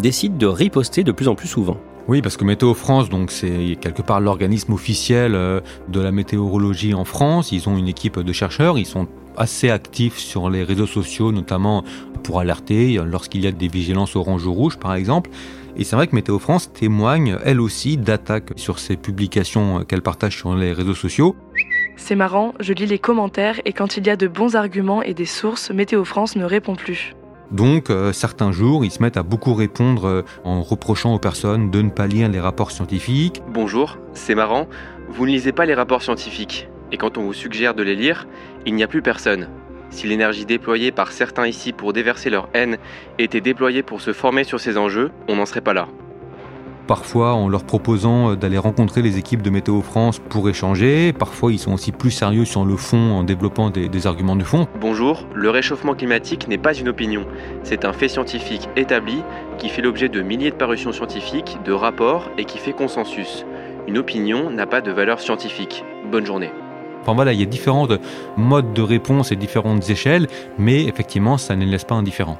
décide 0.00 0.36
de 0.36 0.46
riposter 0.46 1.02
de 1.02 1.12
plus 1.12 1.28
en 1.28 1.34
plus 1.34 1.48
souvent. 1.48 1.78
Oui, 2.06 2.20
parce 2.20 2.36
que 2.36 2.44
Météo 2.44 2.74
France, 2.74 3.08
c'est 3.28 3.78
quelque 3.80 4.02
part 4.02 4.20
l'organisme 4.20 4.74
officiel 4.74 5.34
euh, 5.34 5.60
de 5.88 6.00
la 6.00 6.12
météorologie 6.12 6.92
en 6.92 7.04
France. 7.04 7.50
Ils 7.50 7.66
ont 7.68 7.78
une 7.78 7.88
équipe 7.88 8.20
de 8.20 8.32
chercheurs. 8.32 8.78
Ils 8.78 8.84
sont 8.86 9.08
assez 9.38 9.70
actifs 9.70 10.18
sur 10.18 10.50
les 10.50 10.64
réseaux 10.64 10.86
sociaux, 10.86 11.32
notamment 11.32 11.82
pour 12.22 12.40
alerter 12.40 13.00
lorsqu'il 13.04 13.42
y 13.42 13.46
a 13.46 13.52
des 13.52 13.68
vigilances 13.68 14.16
orange 14.16 14.44
ou 14.46 14.52
rouge, 14.52 14.76
par 14.76 14.94
exemple. 14.94 15.30
Et 15.76 15.84
c'est 15.84 15.96
vrai 15.96 16.06
que 16.06 16.14
Météo 16.14 16.38
France 16.38 16.70
témoigne, 16.72 17.38
elle 17.42 17.60
aussi, 17.60 17.96
d'attaques 17.96 18.52
sur 18.56 18.78
ces 18.78 18.96
publications 18.96 19.84
qu'elle 19.84 20.02
partage 20.02 20.36
sur 20.36 20.54
les 20.54 20.72
réseaux 20.72 20.94
sociaux. 20.94 21.34
C'est 21.96 22.16
marrant, 22.16 22.54
je 22.60 22.72
lis 22.74 22.86
les 22.86 22.98
commentaires 22.98 23.60
et 23.64 23.72
quand 23.72 23.96
il 23.96 24.06
y 24.06 24.10
a 24.10 24.16
de 24.16 24.28
bons 24.28 24.56
arguments 24.56 25.02
et 25.02 25.14
des 25.14 25.26
sources, 25.26 25.70
Météo 25.70 26.04
France 26.04 26.36
ne 26.36 26.44
répond 26.44 26.76
plus. 26.76 27.14
Donc 27.50 27.90
euh, 27.90 28.12
certains 28.12 28.52
jours, 28.52 28.84
ils 28.84 28.90
se 28.90 29.02
mettent 29.02 29.16
à 29.16 29.22
beaucoup 29.22 29.54
répondre 29.54 30.08
euh, 30.08 30.22
en 30.44 30.62
reprochant 30.62 31.14
aux 31.14 31.18
personnes 31.18 31.70
de 31.70 31.82
ne 31.82 31.90
pas 31.90 32.06
lire 32.06 32.28
les 32.28 32.40
rapports 32.40 32.70
scientifiques. 32.70 33.42
Bonjour, 33.48 33.98
c'est 34.12 34.34
marrant, 34.34 34.66
vous 35.08 35.26
ne 35.26 35.32
lisez 35.32 35.52
pas 35.52 35.66
les 35.66 35.74
rapports 35.74 36.02
scientifiques. 36.02 36.68
Et 36.92 36.96
quand 36.96 37.18
on 37.18 37.22
vous 37.22 37.32
suggère 37.32 37.74
de 37.74 37.82
les 37.82 37.96
lire, 37.96 38.26
il 38.66 38.74
n'y 38.74 38.82
a 38.82 38.88
plus 38.88 39.02
personne. 39.02 39.48
Si 39.90 40.06
l'énergie 40.06 40.44
déployée 40.44 40.90
par 40.90 41.12
certains 41.12 41.46
ici 41.46 41.72
pour 41.72 41.92
déverser 41.92 42.30
leur 42.30 42.48
haine 42.52 42.78
était 43.18 43.40
déployée 43.40 43.82
pour 43.82 44.00
se 44.00 44.12
former 44.12 44.44
sur 44.44 44.58
ces 44.58 44.76
enjeux, 44.76 45.10
on 45.28 45.36
n'en 45.36 45.46
serait 45.46 45.60
pas 45.60 45.72
là. 45.72 45.88
Parfois 46.86 47.32
en 47.32 47.48
leur 47.48 47.64
proposant 47.64 48.32
euh, 48.32 48.36
d'aller 48.36 48.58
rencontrer 48.58 49.00
les 49.00 49.16
équipes 49.16 49.40
de 49.40 49.50
Météo 49.50 49.80
France 49.80 50.20
pour 50.28 50.48
échanger, 50.48 51.12
parfois 51.12 51.50
ils 51.52 51.58
sont 51.58 51.72
aussi 51.72 51.92
plus 51.92 52.10
sérieux 52.10 52.44
sur 52.44 52.64
le 52.64 52.76
fond 52.76 53.12
en 53.12 53.24
développant 53.24 53.70
des, 53.70 53.88
des 53.88 54.06
arguments 54.06 54.36
de 54.36 54.44
fond. 54.44 54.66
Bonjour, 54.80 55.26
le 55.34 55.48
réchauffement 55.48 55.94
climatique 55.94 56.46
n'est 56.46 56.58
pas 56.58 56.74
une 56.74 56.88
opinion, 56.88 57.24
c'est 57.62 57.84
un 57.86 57.92
fait 57.94 58.08
scientifique 58.08 58.68
établi 58.76 59.22
qui 59.56 59.70
fait 59.70 59.82
l'objet 59.82 60.10
de 60.10 60.20
milliers 60.20 60.50
de 60.50 60.56
parutions 60.56 60.92
scientifiques, 60.92 61.58
de 61.64 61.72
rapports 61.72 62.30
et 62.36 62.44
qui 62.44 62.58
fait 62.58 62.72
consensus. 62.72 63.46
Une 63.88 63.98
opinion 63.98 64.50
n'a 64.50 64.66
pas 64.66 64.80
de 64.80 64.92
valeur 64.92 65.20
scientifique. 65.20 65.84
Bonne 66.10 66.26
journée. 66.26 66.50
Enfin 67.02 67.14
voilà, 67.14 67.32
il 67.34 67.40
y 67.40 67.42
a 67.42 67.46
différents 67.46 67.86
modes 68.36 68.72
de 68.72 68.82
réponse 68.82 69.30
et 69.30 69.36
différentes 69.36 69.90
échelles, 69.90 70.26
mais 70.58 70.84
effectivement, 70.84 71.36
ça 71.36 71.54
ne 71.54 71.66
laisse 71.66 71.84
pas 71.84 71.94
indifférent. 71.94 72.38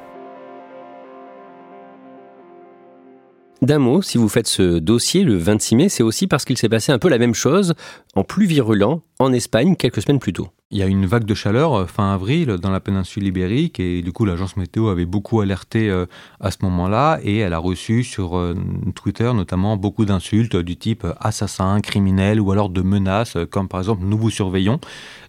D'un 3.65 3.79
mot, 3.79 4.03
si 4.03 4.19
vous 4.19 4.29
faites 4.29 4.47
ce 4.47 4.79
dossier 4.79 5.25
le 5.25 5.39
26 5.39 5.77
mai, 5.77 5.89
c'est 5.89 6.03
aussi 6.03 6.27
parce 6.27 6.45
qu'il 6.45 6.59
s'est 6.59 6.69
passé 6.69 6.93
un 6.93 6.99
peu 6.99 7.09
la 7.09 7.17
même 7.17 7.33
chose, 7.33 7.73
en 8.15 8.23
plus 8.23 8.45
virulent, 8.45 9.01
en 9.19 9.33
Espagne 9.33 9.75
quelques 9.75 10.03
semaines 10.03 10.19
plus 10.19 10.35
tôt. 10.35 10.49
Il 10.71 10.77
y 10.77 10.83
a 10.83 10.87
une 10.87 11.07
vague 11.07 11.25
de 11.25 11.33
chaleur 11.33 11.73
euh, 11.73 11.87
fin 11.87 12.13
avril 12.13 12.59
dans 12.61 12.71
la 12.71 12.81
péninsule 12.81 13.27
ibérique 13.27 13.81
et 13.81 14.03
du 14.03 14.13
coup 14.13 14.27
l'agence 14.27 14.59
météo 14.59 14.89
avait 14.89 15.07
beaucoup 15.07 15.41
alerté 15.41 15.89
euh, 15.89 16.05
à 16.41 16.51
ce 16.51 16.59
moment-là 16.61 17.21
et 17.23 17.39
elle 17.39 17.55
a 17.55 17.59
reçu 17.59 18.05
sur 18.05 18.37
euh, 18.37 18.55
Twitter 18.95 19.33
notamment 19.33 19.79
beaucoup 19.79 20.05
d'insultes 20.05 20.57
du 20.57 20.77
type 20.77 21.07
assassin, 21.19 21.81
criminel 21.81 22.43
ou 22.43 22.53
alors 22.53 22.69
de 22.69 22.83
menaces 22.83 23.39
comme 23.51 23.69
par 23.69 23.81
exemple 23.81 24.05
nous 24.05 24.19
vous 24.19 24.31
surveillons. 24.31 24.79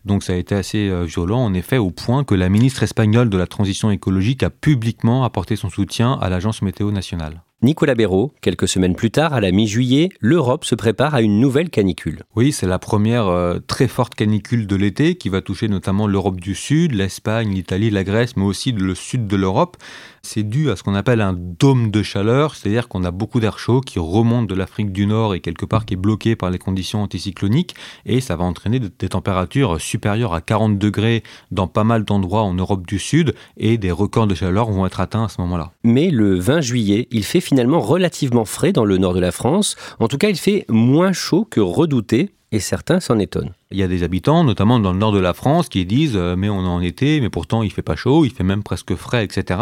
Donc 0.03 0.23
ça 0.23 0.33
a 0.33 0.35
été 0.35 0.55
assez 0.55 0.91
violent 1.05 1.39
en 1.39 1.53
effet 1.53 1.77
au 1.77 1.91
point 1.91 2.25
que 2.25 2.35
la 2.35 2.49
ministre 2.49 2.83
espagnole 2.83 3.29
de 3.29 3.37
la 3.37 3.47
transition 3.47 3.91
écologique 3.91 4.43
a 4.43 4.49
publiquement 4.49 5.23
apporté 5.23 5.55
son 5.55 5.69
soutien 5.69 6.19
à 6.21 6.27
l'agence 6.27 6.61
météo 6.61 6.91
nationale. 6.91 7.43
Nicolas 7.65 7.95
Béraud, 7.95 8.31
quelques 8.41 8.67
semaines 8.67 8.93
plus 8.93 9.09
tard, 9.09 9.33
à 9.33 9.41
la 9.41 9.51
mi-juillet, 9.51 10.09
l'Europe 10.19 10.65
se 10.65 10.75
prépare 10.75 11.15
à 11.15 11.21
une 11.23 11.39
nouvelle 11.39 11.71
canicule. 11.71 12.21
Oui, 12.35 12.51
c'est 12.51 12.67
la 12.67 12.77
première 12.77 13.25
euh, 13.25 13.57
très 13.65 13.87
forte 13.87 14.13
canicule 14.13 14.67
de 14.67 14.75
l'été 14.75 15.15
qui 15.15 15.29
va 15.29 15.41
toucher 15.41 15.67
notamment 15.67 16.05
l'Europe 16.05 16.39
du 16.39 16.53
Sud, 16.53 16.93
l'Espagne, 16.93 17.51
l'Italie, 17.51 17.89
la 17.89 18.03
Grèce, 18.03 18.37
mais 18.37 18.43
aussi 18.43 18.71
le 18.71 18.93
sud 18.93 19.25
de 19.25 19.35
l'Europe. 19.35 19.77
C'est 20.21 20.43
dû 20.43 20.69
à 20.69 20.75
ce 20.75 20.83
qu'on 20.83 20.93
appelle 20.93 21.21
un 21.21 21.33
dôme 21.33 21.89
de 21.89 22.03
chaleur, 22.03 22.55
c'est-à-dire 22.55 22.87
qu'on 22.87 23.03
a 23.03 23.11
beaucoup 23.11 23.39
d'air 23.39 23.57
chaud 23.57 23.81
qui 23.81 23.97
remonte 23.97 24.47
de 24.47 24.55
l'Afrique 24.55 24.91
du 24.91 25.07
Nord 25.07 25.33
et 25.33 25.39
quelque 25.39 25.65
part 25.65 25.85
qui 25.85 25.95
est 25.95 25.97
bloqué 25.97 26.35
par 26.35 26.51
les 26.51 26.57
conditions 26.59 27.01
anticycloniques 27.01 27.75
et 28.05 28.21
ça 28.21 28.35
va 28.35 28.43
entraîner 28.43 28.79
des 28.79 29.09
températures 29.09 29.79
supérieures 29.81 30.33
à 30.33 30.41
40 30.41 30.79
degrés 30.79 31.23
dans 31.51 31.67
pas 31.67 31.83
mal 31.83 32.05
d'endroits 32.05 32.41
en 32.41 32.53
Europe 32.53 32.87
du 32.87 32.97
Sud 32.97 33.35
et 33.57 33.77
des 33.77 33.91
records 33.91 34.27
de 34.27 34.35
chaleur 34.35 34.71
vont 34.71 34.85
être 34.85 34.99
atteints 34.99 35.25
à 35.25 35.29
ce 35.29 35.41
moment-là. 35.41 35.71
Mais 35.83 36.09
le 36.09 36.39
20 36.39 36.61
juillet, 36.61 37.07
il 37.11 37.23
fait 37.23 37.39
finalement 37.39 37.54
relativement 37.59 38.45
frais 38.45 38.71
dans 38.71 38.85
le 38.85 38.97
nord 38.97 39.13
de 39.13 39.19
la 39.19 39.31
France. 39.31 39.75
En 39.99 40.07
tout 40.07 40.17
cas, 40.17 40.29
il 40.29 40.37
fait 40.37 40.65
moins 40.69 41.13
chaud 41.13 41.47
que 41.49 41.59
redouté 41.59 42.31
et 42.51 42.59
certains 42.59 42.99
s'en 42.99 43.19
étonnent. 43.19 43.51
Il 43.71 43.77
y 43.77 43.83
a 43.83 43.87
des 43.87 44.03
habitants, 44.03 44.43
notamment 44.43 44.79
dans 44.79 44.93
le 44.93 44.97
nord 44.97 45.11
de 45.11 45.19
la 45.19 45.33
France, 45.33 45.67
qui 45.67 45.85
disent 45.85 46.15
euh, 46.15 46.35
mais 46.37 46.47
on 46.47 46.63
est 46.63 46.69
en 46.69 46.81
été, 46.81 47.19
mais 47.19 47.29
pourtant 47.29 47.63
il 47.63 47.71
fait 47.71 47.81
pas 47.81 47.95
chaud, 47.95 48.23
il 48.23 48.31
fait 48.31 48.43
même 48.43 48.63
presque 48.63 48.95
frais, 48.95 49.25
etc. 49.25 49.59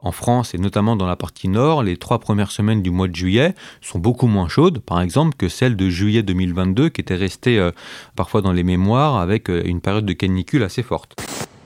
En 0.00 0.12
France 0.12 0.54
et 0.54 0.58
notamment 0.58 0.96
dans 0.96 1.06
la 1.06 1.16
partie 1.16 1.48
nord, 1.48 1.82
les 1.82 1.96
trois 1.96 2.18
premières 2.18 2.50
semaines 2.50 2.82
du 2.82 2.90
mois 2.90 3.08
de 3.08 3.16
juillet 3.16 3.54
sont 3.80 3.98
beaucoup 3.98 4.26
moins 4.26 4.48
chaudes, 4.48 4.80
par 4.80 5.00
exemple, 5.00 5.36
que 5.38 5.48
celles 5.48 5.76
de 5.76 5.88
juillet 5.88 6.22
2022, 6.22 6.90
qui 6.90 7.00
étaient 7.00 7.14
restées 7.14 7.58
euh, 7.58 7.70
parfois 8.16 8.42
dans 8.42 8.52
les 8.52 8.64
mémoires 8.64 9.16
avec 9.16 9.48
euh, 9.48 9.62
une 9.64 9.80
période 9.80 10.04
de 10.04 10.12
canicule 10.12 10.62
assez 10.62 10.82
forte. 10.82 11.16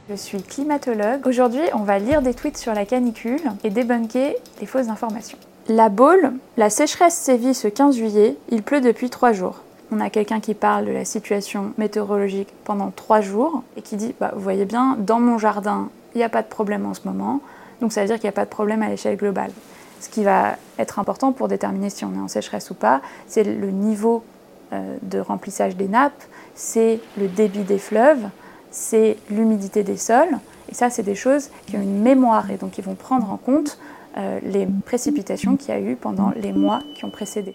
Je 0.09 0.17
suis 0.17 0.43
climatologue. 0.43 1.27
Aujourd'hui, 1.27 1.63
on 1.73 1.85
va 1.85 1.99
lire 1.99 2.21
des 2.21 2.35
tweets 2.35 2.59
sur 2.59 2.75
la 2.75 2.85
canicule 2.85 3.41
et 3.63 3.71
débunker 3.71 4.35
les 4.61 4.67
fausses 4.67 4.89
informations. 4.89 5.39
La 5.73 5.89
Baule, 5.89 6.33
la 6.57 6.69
sécheresse 6.69 7.15
sévit 7.15 7.55
ce 7.55 7.69
15 7.69 7.95
juillet, 7.95 8.37
il 8.51 8.65
pleut 8.65 8.81
depuis 8.81 9.09
trois 9.09 9.33
jours 9.33 9.61
on 9.93 10.01
a 10.01 10.11
quelqu'un 10.11 10.41
qui 10.41 10.55
parle 10.55 10.87
de 10.87 10.91
la 10.91 11.05
situation 11.05 11.73
météorologique 11.79 12.49
pendant 12.65 12.91
trois 12.91 13.21
jours 13.21 13.63
et 13.77 13.83
qui 13.83 13.97
dit 13.97 14.15
bah, 14.21 14.33
Vous 14.35 14.41
voyez 14.41 14.65
bien, 14.65 14.97
dans 14.99 15.21
mon 15.21 15.39
jardin, 15.39 15.89
il 16.15 16.19
n'y 16.19 16.25
a 16.25 16.29
pas 16.29 16.43
de 16.43 16.49
problème 16.49 16.87
en 16.87 16.95
ce 16.95 17.01
moment, 17.05 17.41
donc 17.81 17.93
ça 17.93 18.01
veut 18.01 18.07
dire 18.09 18.17
qu'il 18.17 18.25
n'y 18.25 18.31
a 18.31 18.33
pas 18.33 18.45
de 18.45 18.51
problème 18.51 18.83
à 18.83 18.89
l'échelle 18.89 19.17
globale. 19.17 19.51
Ce 20.01 20.09
qui 20.09 20.25
va 20.25 20.57
être 20.79 20.99
important 20.99 21.33
pour 21.33 21.47
déterminer 21.49 21.91
si 21.91 22.05
on 22.05 22.15
est 22.15 22.21
en 22.21 22.29
sécheresse 22.29 22.71
ou 22.71 22.75
pas, 22.75 23.01
c'est 23.27 23.45
le 23.45 23.71
niveau 23.71 24.25
euh, 24.73 24.97
de 25.03 25.21
remplissage 25.21 25.77
des 25.77 25.89
nappes, 25.89 26.23
c'est 26.55 27.01
le 27.19 27.29
débit 27.29 27.63
des 27.63 27.79
fleuves, 27.79 28.29
c'est 28.71 29.19
l'humidité 29.31 29.83
des 29.83 29.97
sols. 29.97 30.39
Et 30.71 30.75
ça, 30.75 30.89
c'est 30.89 31.03
des 31.03 31.17
choses 31.17 31.51
qui 31.67 31.77
ont 31.77 31.83
une 31.83 32.01
mémoire 32.01 32.51
et 32.51 32.57
donc 32.57 32.73
qui 32.73 32.81
vont 32.81 32.95
prendre 32.95 33.31
en 33.31 33.37
compte 33.37 33.79
les 34.17 34.67
précipitations 34.85 35.57
qu'il 35.57 35.75
y 35.75 35.77
a 35.77 35.81
eu 35.81 35.97
pendant 35.97 36.33
les 36.37 36.53
mois 36.53 36.81
qui 36.95 37.05
ont 37.05 37.11
précédé. 37.11 37.55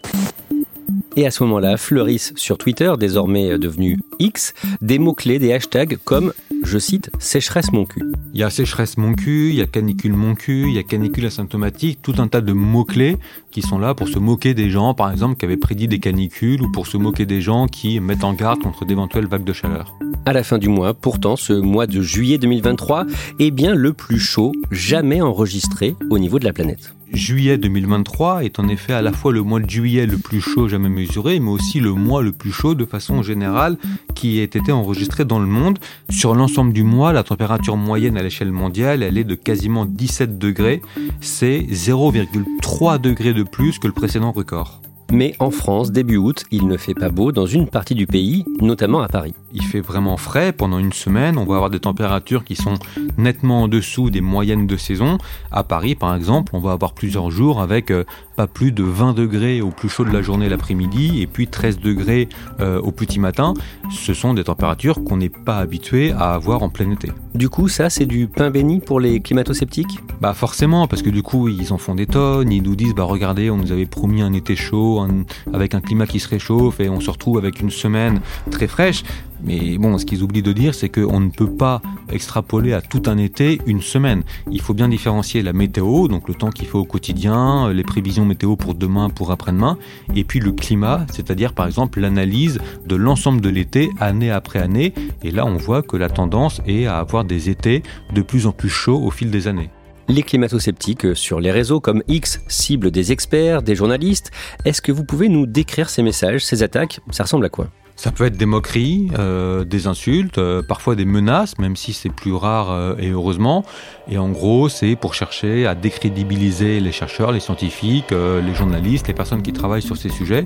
Et 1.17 1.25
à 1.25 1.31
ce 1.31 1.43
moment-là, 1.43 1.77
fleurissent 1.77 2.33
sur 2.35 2.57
Twitter, 2.57 2.91
désormais 2.99 3.57
devenu 3.57 3.97
X, 4.19 4.53
des 4.81 4.99
mots-clés, 4.99 5.39
des 5.39 5.53
hashtags 5.53 5.97
comme, 6.03 6.33
je 6.63 6.77
cite, 6.77 7.09
sécheresse 7.19 7.71
mon 7.71 7.85
cul. 7.85 8.03
Il 8.33 8.41
y 8.41 8.43
a 8.43 8.49
sécheresse 8.49 8.97
mon 8.97 9.13
cul, 9.13 9.49
il 9.51 9.55
y 9.55 9.61
a 9.61 9.65
canicule 9.65 10.11
mon 10.11 10.35
cul, 10.35 10.65
il 10.67 10.73
y 10.73 10.77
a 10.77 10.83
canicule 10.83 11.27
asymptomatique, 11.27 11.99
tout 12.01 12.15
un 12.17 12.27
tas 12.27 12.41
de 12.41 12.51
mots-clés 12.51 13.17
qui 13.49 13.61
sont 13.61 13.79
là 13.79 13.93
pour 13.93 14.09
se 14.09 14.19
moquer 14.19 14.53
des 14.53 14.69
gens, 14.69 14.93
par 14.93 15.09
exemple, 15.09 15.37
qui 15.37 15.45
avaient 15.45 15.55
prédit 15.55 15.87
des 15.87 15.99
canicules 15.99 16.61
ou 16.61 16.69
pour 16.69 16.85
se 16.85 16.97
moquer 16.97 17.25
des 17.25 17.39
gens 17.39 17.67
qui 17.67 18.01
mettent 18.01 18.25
en 18.25 18.33
garde 18.33 18.61
contre 18.61 18.83
d'éventuelles 18.83 19.27
vagues 19.27 19.45
de 19.45 19.53
chaleur. 19.53 19.97
À 20.25 20.33
la 20.33 20.43
fin 20.43 20.57
du 20.57 20.67
mois, 20.67 20.93
pourtant, 20.93 21.37
ce 21.37 21.53
mois 21.53 21.87
de 21.87 22.01
juillet 22.01 22.37
2023 22.37 23.05
est 23.39 23.51
bien 23.51 23.73
le 23.73 23.93
plus 23.93 24.19
chaud 24.19 24.51
jamais 24.71 25.21
enregistré 25.21 25.95
au 26.09 26.19
niveau 26.19 26.39
de 26.39 26.45
la 26.45 26.51
planète. 26.51 26.93
Juillet 27.15 27.57
2023 27.57 28.43
est 28.43 28.59
en 28.59 28.67
effet 28.67 28.91
à 28.91 29.01
la 29.01 29.13
fois 29.13 29.31
le 29.31 29.41
mois 29.41 29.61
de 29.61 29.69
juillet 29.69 30.05
le 30.05 30.17
plus 30.17 30.41
chaud 30.41 30.67
jamais 30.67 30.89
mesuré, 30.89 31.39
mais 31.39 31.49
aussi 31.49 31.79
le 31.79 31.93
mois 31.93 32.21
le 32.21 32.33
plus 32.33 32.51
chaud 32.51 32.75
de 32.75 32.83
façon 32.83 33.23
générale 33.23 33.77
qui 34.15 34.39
ait 34.39 34.43
été 34.43 34.73
enregistrée 34.73 35.23
dans 35.23 35.39
le 35.39 35.45
monde. 35.45 35.79
Sur 36.09 36.35
l'ensemble 36.35 36.73
du 36.73 36.83
mois, 36.83 37.13
la 37.13 37.23
température 37.23 37.77
moyenne 37.77 38.17
à 38.17 38.21
l'échelle 38.21 38.51
mondiale, 38.51 39.01
elle 39.01 39.17
est 39.17 39.23
de 39.23 39.35
quasiment 39.35 39.85
17 39.85 40.37
degrés. 40.37 40.81
C'est 41.21 41.59
0,3 41.59 42.99
degrés 42.99 43.33
de 43.33 43.43
plus 43.43 43.79
que 43.79 43.87
le 43.87 43.93
précédent 43.93 44.33
record. 44.33 44.81
Mais 45.15 45.33
en 45.39 45.49
France, 45.49 45.93
début 45.93 46.17
août, 46.17 46.43
il 46.51 46.67
ne 46.67 46.75
fait 46.75 46.93
pas 46.93 47.07
beau 47.07 47.31
dans 47.31 47.45
une 47.45 47.69
partie 47.69 47.95
du 47.95 48.05
pays, 48.05 48.43
notamment 48.59 48.99
à 48.99 49.07
Paris. 49.07 49.33
Il 49.53 49.63
fait 49.63 49.79
vraiment 49.79 50.17
frais 50.17 50.51
pendant 50.51 50.77
une 50.77 50.91
semaine, 50.91 51.37
on 51.37 51.45
va 51.45 51.55
avoir 51.55 51.69
des 51.69 51.79
températures 51.79 52.43
qui 52.43 52.57
sont 52.57 52.73
nettement 53.17 53.63
en 53.63 53.67
dessous 53.69 54.09
des 54.09 54.19
moyennes 54.19 54.67
de 54.67 54.75
saison. 54.75 55.17
À 55.53 55.63
Paris, 55.63 55.95
par 55.95 56.13
exemple, 56.13 56.51
on 56.53 56.59
va 56.59 56.73
avoir 56.73 56.91
plusieurs 56.91 57.31
jours 57.31 57.61
avec 57.61 57.91
euh, 57.91 58.03
pas 58.35 58.47
plus 58.47 58.73
de 58.73 58.83
20 58.83 59.13
degrés 59.13 59.61
au 59.61 59.69
plus 59.69 59.87
chaud 59.87 60.03
de 60.03 60.11
la 60.11 60.21
journée 60.21 60.49
l'après-midi 60.49 61.21
et 61.21 61.27
puis 61.27 61.47
13 61.47 61.79
degrés 61.79 62.27
euh, 62.59 62.81
au 62.81 62.91
petit 62.91 63.19
matin. 63.19 63.53
Ce 63.91 64.13
sont 64.13 64.33
des 64.33 64.43
températures 64.43 65.01
qu'on 65.05 65.15
n'est 65.15 65.29
pas 65.29 65.59
habitué 65.59 66.11
à 66.11 66.33
avoir 66.33 66.61
en 66.61 66.67
plein 66.67 66.91
été. 66.91 67.09
Du 67.33 67.47
coup, 67.47 67.69
ça, 67.69 67.89
c'est 67.89 68.05
du 68.05 68.27
pain 68.27 68.49
béni 68.49 68.81
pour 68.81 68.99
les 68.99 69.21
climato-sceptiques? 69.21 69.99
Bah 70.19 70.33
forcément, 70.33 70.87
parce 70.87 71.01
que 71.01 71.09
du 71.09 71.23
coup, 71.23 71.47
ils 71.47 71.71
en 71.71 71.77
font 71.77 71.95
des 71.95 72.05
tonnes, 72.05 72.51
ils 72.51 72.63
nous 72.63 72.75
disent, 72.75 72.93
bah 72.93 73.03
regardez, 73.03 73.49
on 73.49 73.57
nous 73.57 73.71
avait 73.71 73.85
promis 73.85 74.21
un 74.21 74.33
été 74.33 74.55
chaud, 74.55 75.04
avec 75.53 75.73
un 75.73 75.81
climat 75.81 76.07
qui 76.07 76.19
se 76.19 76.27
réchauffe 76.27 76.79
et 76.79 76.89
on 76.89 76.99
se 76.99 77.09
retrouve 77.09 77.37
avec 77.37 77.59
une 77.61 77.69
semaine 77.69 78.21
très 78.51 78.67
fraîche. 78.67 79.03
Mais 79.43 79.77
bon, 79.77 79.97
ce 79.97 80.05
qu'ils 80.05 80.23
oublient 80.23 80.41
de 80.41 80.53
dire, 80.53 80.73
c'est 80.73 80.89
qu'on 80.89 81.19
ne 81.19 81.29
peut 81.29 81.51
pas 81.51 81.81
extrapoler 82.11 82.73
à 82.73 82.81
tout 82.81 83.03
un 83.05 83.17
été 83.17 83.61
une 83.65 83.81
semaine. 83.81 84.23
Il 84.49 84.61
faut 84.61 84.73
bien 84.73 84.87
différencier 84.87 85.43
la 85.43 85.53
météo, 85.53 86.07
donc 86.07 86.27
le 86.27 86.33
temps 86.33 86.49
qu'il 86.49 86.67
faut 86.67 86.79
au 86.79 86.85
quotidien, 86.85 87.71
les 87.71 87.83
prévisions 87.83 88.25
météo 88.25 88.55
pour 88.55 88.75
demain, 88.75 89.09
pour 89.09 89.31
après-demain, 89.31 89.77
et 90.15 90.23
puis 90.23 90.39
le 90.39 90.51
climat, 90.51 91.05
c'est-à-dire 91.11 91.53
par 91.53 91.67
exemple 91.67 91.99
l'analyse 91.99 92.59
de 92.85 92.95
l'ensemble 92.95 93.41
de 93.41 93.49
l'été, 93.49 93.89
année 93.99 94.31
après 94.31 94.59
année. 94.59 94.93
Et 95.21 95.31
là, 95.31 95.45
on 95.45 95.57
voit 95.57 95.81
que 95.81 95.97
la 95.97 96.09
tendance 96.09 96.61
est 96.65 96.85
à 96.85 96.97
avoir 96.97 97.25
des 97.25 97.49
étés 97.49 97.83
de 98.13 98.21
plus 98.21 98.47
en 98.47 98.51
plus 98.51 98.69
chauds 98.69 99.01
au 99.03 99.11
fil 99.11 99.31
des 99.31 99.47
années. 99.47 99.69
Les 100.07 100.21
climato-sceptiques 100.21 101.15
sur 101.15 101.39
les 101.39 101.51
réseaux 101.51 101.79
comme 101.79 102.03
X 102.07 102.39
ciblent 102.47 102.91
des 102.91 103.11
experts, 103.11 103.63
des 103.63 103.73
journalistes. 103.73 104.29
Est-ce 104.63 104.81
que 104.81 104.91
vous 104.91 105.03
pouvez 105.03 105.29
nous 105.29 105.47
décrire 105.47 105.89
ces 105.89 106.03
messages, 106.03 106.45
ces 106.45 106.61
attaques? 106.61 106.99
Ça 107.09 107.23
ressemble 107.23 107.45
à 107.45 107.49
quoi? 107.49 107.69
Ça 107.95 108.11
peut 108.11 108.25
être 108.25 108.37
des 108.37 108.45
moqueries, 108.45 109.09
euh, 109.17 109.63
des 109.63 109.87
insultes, 109.87 110.37
euh, 110.37 110.61
parfois 110.61 110.95
des 110.95 111.05
menaces, 111.05 111.57
même 111.57 111.75
si 111.75 111.93
c'est 111.93 112.09
plus 112.09 112.33
rare 112.33 112.71
euh, 112.71 112.95
et 112.99 113.09
heureusement. 113.09 113.63
Et 114.09 114.17
en 114.17 114.29
gros, 114.29 114.69
c'est 114.69 114.95
pour 114.95 115.13
chercher 115.13 115.65
à 115.65 115.75
décrédibiliser 115.75 116.79
les 116.79 116.91
chercheurs, 116.91 117.31
les 117.31 117.39
scientifiques, 117.39 118.11
les 118.11 118.53
journalistes, 118.53 119.07
les 119.07 119.13
personnes 119.13 119.41
qui 119.41 119.51
travaillent 119.51 119.81
sur 119.81 119.97
ces 119.97 120.09
sujets. 120.09 120.45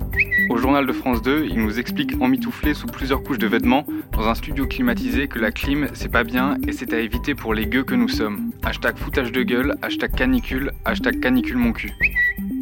Au 0.49 0.57
journal 0.57 0.85
de 0.85 0.93
France 0.93 1.21
2, 1.21 1.47
il 1.49 1.59
nous 1.59 1.77
explique 1.77 2.13
emmitouflé 2.21 2.73
sous 2.73 2.87
plusieurs 2.87 3.21
couches 3.21 3.37
de 3.37 3.47
vêtements, 3.47 3.85
dans 4.13 4.27
un 4.27 4.35
studio 4.35 4.65
climatisé, 4.65 5.27
que 5.27 5.39
la 5.39 5.51
clim, 5.51 5.89
c'est 5.93 6.11
pas 6.11 6.23
bien 6.23 6.57
et 6.67 6.71
c'est 6.71 6.93
à 6.93 6.99
éviter 6.99 7.35
pour 7.35 7.53
les 7.53 7.67
gueux 7.67 7.83
que 7.83 7.95
nous 7.95 8.07
sommes. 8.07 8.51
Hashtag 8.63 8.97
foutage 8.97 9.31
de 9.31 9.43
gueule, 9.43 9.75
hashtag 9.81 10.15
canicule, 10.15 10.71
hashtag 10.85 11.19
canicule 11.19 11.57
mon 11.57 11.73
cul. 11.73 11.91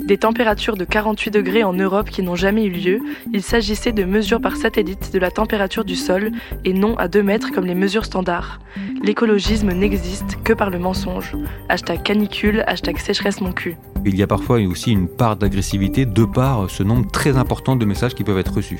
Des 0.07 0.17
températures 0.17 0.77
de 0.77 0.85
48 0.85 1.31
degrés 1.31 1.65
en 1.65 1.73
Europe 1.73 2.09
qui 2.09 2.23
n'ont 2.23 2.37
jamais 2.37 2.63
eu 2.63 2.69
lieu, 2.69 3.01
il 3.33 3.43
s'agissait 3.43 3.91
de 3.91 4.05
mesures 4.05 4.39
par 4.39 4.55
satellite 4.55 5.11
de 5.11 5.19
la 5.19 5.31
température 5.31 5.83
du 5.83 5.97
sol 5.97 6.31
et 6.63 6.71
non 6.71 6.95
à 6.95 7.09
2 7.09 7.21
mètres 7.21 7.51
comme 7.51 7.65
les 7.65 7.75
mesures 7.75 8.05
standards. 8.05 8.61
L'écologisme 9.03 9.69
n'existe 9.73 10.37
que 10.45 10.53
par 10.53 10.69
le 10.69 10.79
mensonge. 10.79 11.35
Hashtag 11.67 12.03
canicule, 12.03 12.63
hashtag 12.67 12.99
sécheresse 12.99 13.41
mon 13.41 13.51
cul. 13.51 13.75
Il 14.05 14.15
y 14.15 14.23
a 14.23 14.27
parfois 14.27 14.61
aussi 14.61 14.93
une 14.93 15.09
part 15.09 15.35
d'agressivité 15.35 16.05
de 16.05 16.23
par 16.23 16.69
ce 16.69 16.83
nombre 16.83 17.11
très 17.11 17.35
important 17.35 17.75
de 17.75 17.83
messages 17.83 18.15
qui 18.15 18.23
peuvent 18.23 18.39
être 18.39 18.53
reçus. 18.53 18.79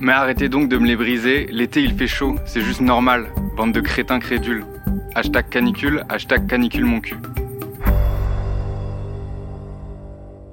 Mais 0.00 0.12
arrêtez 0.12 0.48
donc 0.48 0.70
de 0.70 0.78
me 0.78 0.86
les 0.86 0.96
briser, 0.96 1.46
l'été 1.50 1.82
il 1.82 1.92
fait 1.92 2.06
chaud, 2.06 2.36
c'est 2.46 2.62
juste 2.62 2.80
normal, 2.80 3.26
bande 3.54 3.72
de 3.72 3.82
crétins 3.82 4.18
crédules. 4.18 4.64
Hashtag 5.14 5.50
canicule, 5.50 6.04
hashtag 6.08 6.46
canicule 6.46 6.86
mon 6.86 7.00
cul. 7.00 7.16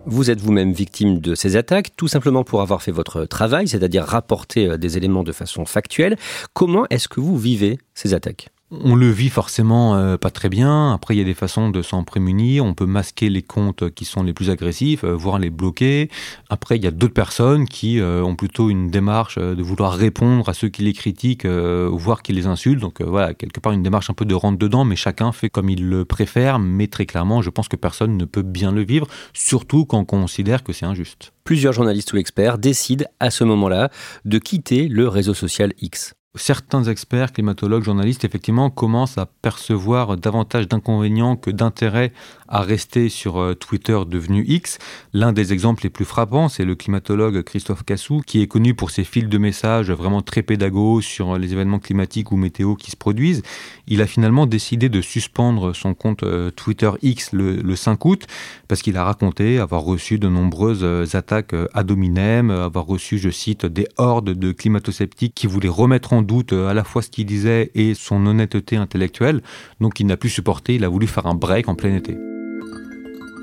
Vous 0.07 0.29
êtes 0.29 0.39
vous-même 0.39 0.71
victime 0.71 1.17
de 1.17 1.33
ces 1.33 1.55
attaques, 1.55 1.95
tout 1.97 2.07
simplement 2.07 2.43
pour 2.43 2.61
avoir 2.61 2.83
fait 2.83 2.91
votre 2.91 3.25
travail, 3.25 3.67
c'est-à-dire 3.67 4.03
rapporter 4.03 4.69
euh, 4.69 4.77
des 4.77 4.97
éléments 4.97 5.23
de 5.23 5.31
façon 5.31 5.65
factuelle. 5.65 6.15
Comment 6.53 6.85
est-ce 6.91 7.07
que 7.07 7.19
vous 7.19 7.37
vivez 7.37 7.79
ces 7.95 8.13
attaques? 8.13 8.49
On 8.71 8.95
le 8.95 9.09
vit 9.09 9.29
forcément 9.29 9.95
euh, 9.95 10.17
pas 10.17 10.31
très 10.31 10.49
bien. 10.49 10.91
Après, 10.93 11.15
il 11.15 11.19
y 11.19 11.21
a 11.21 11.25
des 11.25 11.35
façons 11.35 11.69
de 11.69 11.81
s'en 11.81 12.03
prémunir. 12.03 12.65
On 12.65 12.73
peut 12.73 12.85
masquer 12.85 13.29
les 13.29 13.41
comptes 13.41 13.91
qui 13.91 14.05
sont 14.05 14.23
les 14.23 14.33
plus 14.33 14.49
agressifs, 14.49 15.03
euh, 15.03 15.13
voire 15.13 15.39
les 15.39 15.49
bloquer. 15.49 16.09
Après, 16.49 16.75
il 16.77 16.83
y 16.83 16.87
a 16.87 16.91
d'autres 16.91 17.13
personnes 17.13 17.67
qui 17.67 17.99
euh, 17.99 18.23
ont 18.23 18.35
plutôt 18.35 18.69
une 18.69 18.89
démarche 18.89 19.37
de 19.37 19.61
vouloir 19.61 19.93
répondre 19.93 20.49
à 20.49 20.53
ceux 20.53 20.69
qui 20.69 20.83
les 20.83 20.93
critiquent, 20.93 21.45
voire 21.45 22.23
qui 22.23 22.33
les 22.33 22.47
insultent. 22.47 22.81
Donc 22.81 23.01
voilà, 23.01 23.33
quelque 23.33 23.59
part 23.59 23.73
une 23.73 23.83
démarche 23.83 24.09
un 24.09 24.13
peu 24.13 24.25
de 24.25 24.35
rentre 24.35 24.57
dedans, 24.57 24.83
mais 24.83 24.95
chacun 24.95 25.31
fait 25.31 25.49
comme 25.49 25.69
il 25.69 25.87
le 25.87 26.05
préfère. 26.05 26.59
Mais 26.59 26.87
très 26.87 27.05
clairement, 27.05 27.41
je 27.41 27.49
pense 27.49 27.67
que 27.67 27.75
personne 27.75 28.17
ne 28.17 28.25
peut 28.25 28.41
bien 28.41 28.71
le 28.71 28.83
vivre, 28.83 29.07
surtout 29.33 29.85
quand 29.85 29.99
on 29.99 30.05
considère 30.05 30.63
que 30.63 30.73
c'est 30.73 30.85
injuste. 30.85 31.33
Plusieurs 31.43 31.73
journalistes 31.73 32.13
ou 32.13 32.17
experts 32.17 32.57
décident 32.57 33.05
à 33.19 33.29
ce 33.29 33.43
moment-là 33.43 33.89
de 34.25 34.39
quitter 34.39 34.87
le 34.87 35.07
réseau 35.07 35.33
social 35.33 35.73
X 35.79 36.15
certains 36.35 36.83
experts, 36.83 37.33
climatologues, 37.33 37.83
journalistes, 37.83 38.25
effectivement, 38.25 38.69
commencent 38.69 39.17
à 39.17 39.25
percevoir 39.25 40.17
davantage 40.17 40.67
d'inconvénients 40.67 41.35
que 41.35 41.49
d'intérêts 41.49 42.11
à 42.47 42.61
rester 42.61 43.09
sur 43.09 43.39
euh, 43.39 43.53
Twitter 43.55 43.99
devenu 44.07 44.43
X. 44.47 44.77
L'un 45.13 45.33
des 45.33 45.53
exemples 45.53 45.83
les 45.83 45.89
plus 45.89 46.05
frappants, 46.05 46.49
c'est 46.49 46.65
le 46.65 46.75
climatologue 46.75 47.41
Christophe 47.43 47.83
Cassou, 47.83 48.21
qui 48.25 48.41
est 48.41 48.47
connu 48.47 48.75
pour 48.75 48.91
ses 48.91 49.03
fils 49.03 49.27
de 49.27 49.37
messages 49.37 49.91
vraiment 49.91 50.21
très 50.21 50.43
pédagogues 50.43 51.01
sur 51.01 51.37
les 51.37 51.53
événements 51.53 51.79
climatiques 51.79 52.31
ou 52.31 52.37
météo 52.37 52.75
qui 52.75 52.91
se 52.91 52.97
produisent. 52.97 53.41
Il 53.87 54.01
a 54.01 54.07
finalement 54.07 54.45
décidé 54.45 54.89
de 54.89 55.01
suspendre 55.01 55.75
son 55.75 55.93
compte 55.93 56.23
euh, 56.23 56.51
Twitter 56.51 56.91
X 57.01 57.31
le, 57.33 57.75
5 57.75 58.05
août 58.05 58.27
parce 58.67 58.81
qu'il 58.81 58.97
a 58.97 59.03
raconté 59.03 59.59
avoir 59.59 59.81
reçu 59.81 60.19
de 60.19 60.29
nombreuses 60.29 60.83
euh, 60.83 61.05
attaques 61.13 61.55
ad 61.73 61.91
hominem, 61.91 62.49
avoir 62.51 62.85
reçu, 62.85 63.17
je 63.17 63.29
cite, 63.29 63.65
des 63.65 63.87
hordes 63.97 64.31
de 64.31 64.51
climato-sceptiques 64.51 65.33
qui 65.33 65.47
voulaient 65.47 65.67
remettre 65.67 66.13
en 66.13 66.21
doute 66.25 66.53
à 66.53 66.73
la 66.73 66.83
fois 66.83 67.01
ce 67.01 67.09
qu'il 67.09 67.25
disait 67.25 67.71
et 67.75 67.93
son 67.93 68.25
honnêteté 68.25 68.75
intellectuelle. 68.75 69.41
Donc 69.79 69.99
il 69.99 70.07
n'a 70.07 70.17
plus 70.17 70.29
supporté, 70.29 70.75
il 70.75 70.83
a 70.83 70.89
voulu 70.89 71.07
faire 71.07 71.25
un 71.27 71.35
break 71.35 71.69
en 71.69 71.75
plein 71.75 71.95
été. 71.95 72.17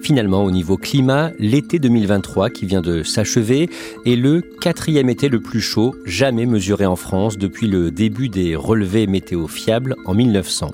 Finalement, 0.03 0.42
au 0.45 0.51
niveau 0.51 0.77
climat, 0.77 1.31
l'été 1.38 1.79
2023 1.79 2.51
qui 2.51 2.66
vient 2.66 2.81
de 2.81 3.05
s'achever 3.05 3.71
est 4.05 4.16
le 4.16 4.40
quatrième 4.40 5.09
été 5.09 5.29
le 5.29 5.38
plus 5.38 5.61
chaud 5.61 5.95
jamais 6.05 6.45
mesuré 6.45 6.87
en 6.87 6.97
France 6.97 7.38
depuis 7.38 7.68
le 7.68 7.92
début 7.92 8.29
des 8.29 8.57
relevés 8.57 9.07
météo 9.07 9.47
fiables 9.47 9.95
en 10.05 10.14
1900. 10.14 10.73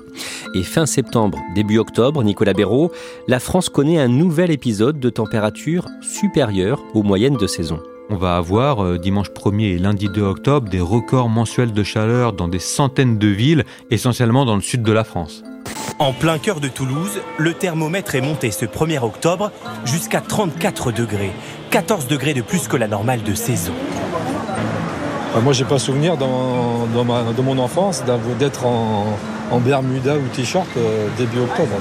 Et 0.55 0.63
fin 0.63 0.87
septembre, 0.87 1.39
début 1.53 1.77
octobre, 1.77 2.23
Nicolas 2.23 2.53
Béraud, 2.53 2.91
la 3.27 3.39
France 3.39 3.69
connaît 3.69 3.99
un 3.99 4.07
nouvel 4.07 4.49
épisode 4.49 4.99
de 4.99 5.11
température 5.11 5.87
supérieure 6.01 6.83
aux 6.95 7.03
moyennes 7.03 7.37
de 7.37 7.45
saison. 7.45 7.79
On 8.11 8.15
va 8.15 8.37
avoir 8.37 8.83
euh, 8.83 8.97
dimanche 8.97 9.29
1er 9.29 9.75
et 9.75 9.77
lundi 9.77 10.07
2 10.09 10.23
octobre 10.23 10.67
des 10.67 10.79
records 10.79 11.29
mensuels 11.29 11.73
de 11.73 11.83
chaleur 11.83 12.33
dans 12.33 12.47
des 12.47 12.57
centaines 12.57 13.19
de 13.19 13.27
villes, 13.27 13.65
essentiellement 13.91 14.45
dans 14.45 14.55
le 14.55 14.61
sud 14.61 14.81
de 14.81 14.91
la 14.91 15.03
France. 15.03 15.43
En 15.99 16.11
plein 16.11 16.39
cœur 16.39 16.59
de 16.59 16.67
Toulouse, 16.67 17.21
le 17.37 17.53
thermomètre 17.53 18.15
est 18.15 18.21
monté 18.21 18.49
ce 18.49 18.65
1er 18.65 19.03
octobre 19.03 19.51
jusqu'à 19.85 20.21
34 20.21 20.91
degrés, 20.91 21.31
14 21.69 22.07
degrés 22.07 22.33
de 22.33 22.41
plus 22.41 22.67
que 22.67 22.77
la 22.77 22.87
normale 22.87 23.21
de 23.21 23.35
saison. 23.35 23.73
Euh, 25.35 25.41
moi, 25.41 25.53
j'ai 25.53 25.65
pas 25.65 25.77
souvenir 25.77 26.17
dans, 26.17 26.87
dans, 26.87 27.43
mon 27.43 27.59
enfance 27.59 28.03
d'être 28.39 28.65
en, 28.65 29.05
Bermuda 29.59 30.15
ou 30.15 30.27
t-shirt 30.33 30.67
euh, 30.77 31.07
début 31.17 31.41
octobre. 31.41 31.77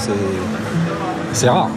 C'est 1.32 1.48
rare. 1.48 1.70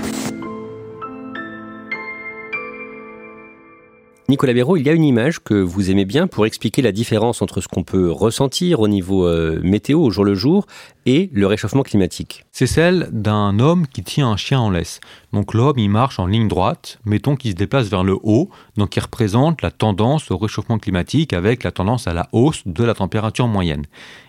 Nicolas 4.32 4.54
Béraud, 4.54 4.78
il 4.78 4.86
y 4.86 4.90
a 4.90 4.94
une 4.94 5.04
image 5.04 5.44
que 5.44 5.56
vous 5.56 5.92
aimez 5.92 6.06
bien 6.06 6.26
pour 6.26 6.46
expliquer 6.46 6.82
la 6.82 6.94
différence 6.94 7.42
entre 7.42 7.60
ce 7.60 7.68
qu'on 7.68 7.84
peut 7.84 8.10
ressentir 8.10 8.80
au 8.80 8.88
niveau 8.88 9.28
euh, 9.28 9.60
météo 9.62 10.00
au 10.00 10.10
jour 10.10 10.24
le 10.24 10.36
jour 10.36 10.68
et 11.06 11.30
le 11.34 11.48
réchauffement 11.48 11.84
climatique. 11.84 12.46
C'est 12.54 12.66
celle 12.66 13.10
d'un 13.12 13.60
homme 13.60 13.88
qui 13.88 14.04
tient 14.04 14.30
un 14.30 14.38
chien 14.38 14.62
en 14.62 14.70
laisse. 14.70 15.02
Donc 15.34 15.54
l'homme, 15.54 15.78
il 15.78 15.90
marche 15.90 16.18
en 16.18 16.28
ligne 16.28 16.48
droite, 16.48 17.00
mettons 17.04 17.36
qu'il 17.36 17.52
se 17.52 17.58
déplace 17.58 17.90
vers 17.90 18.06
le 18.06 18.16
haut, 18.24 18.50
donc 18.78 18.96
il 18.96 19.02
représente 19.02 19.62
la 19.62 19.70
tendance 19.70 20.32
au 20.32 20.38
réchauffement 20.38 20.80
climatique 20.80 21.34
avec 21.34 21.66
la 21.66 21.74
tendance 21.74 22.08
à 22.08 22.14
la 22.14 22.30
hausse 22.32 22.62
de 22.66 22.86
la 22.86 22.94
température 22.94 23.50
moyenne. 23.50 23.84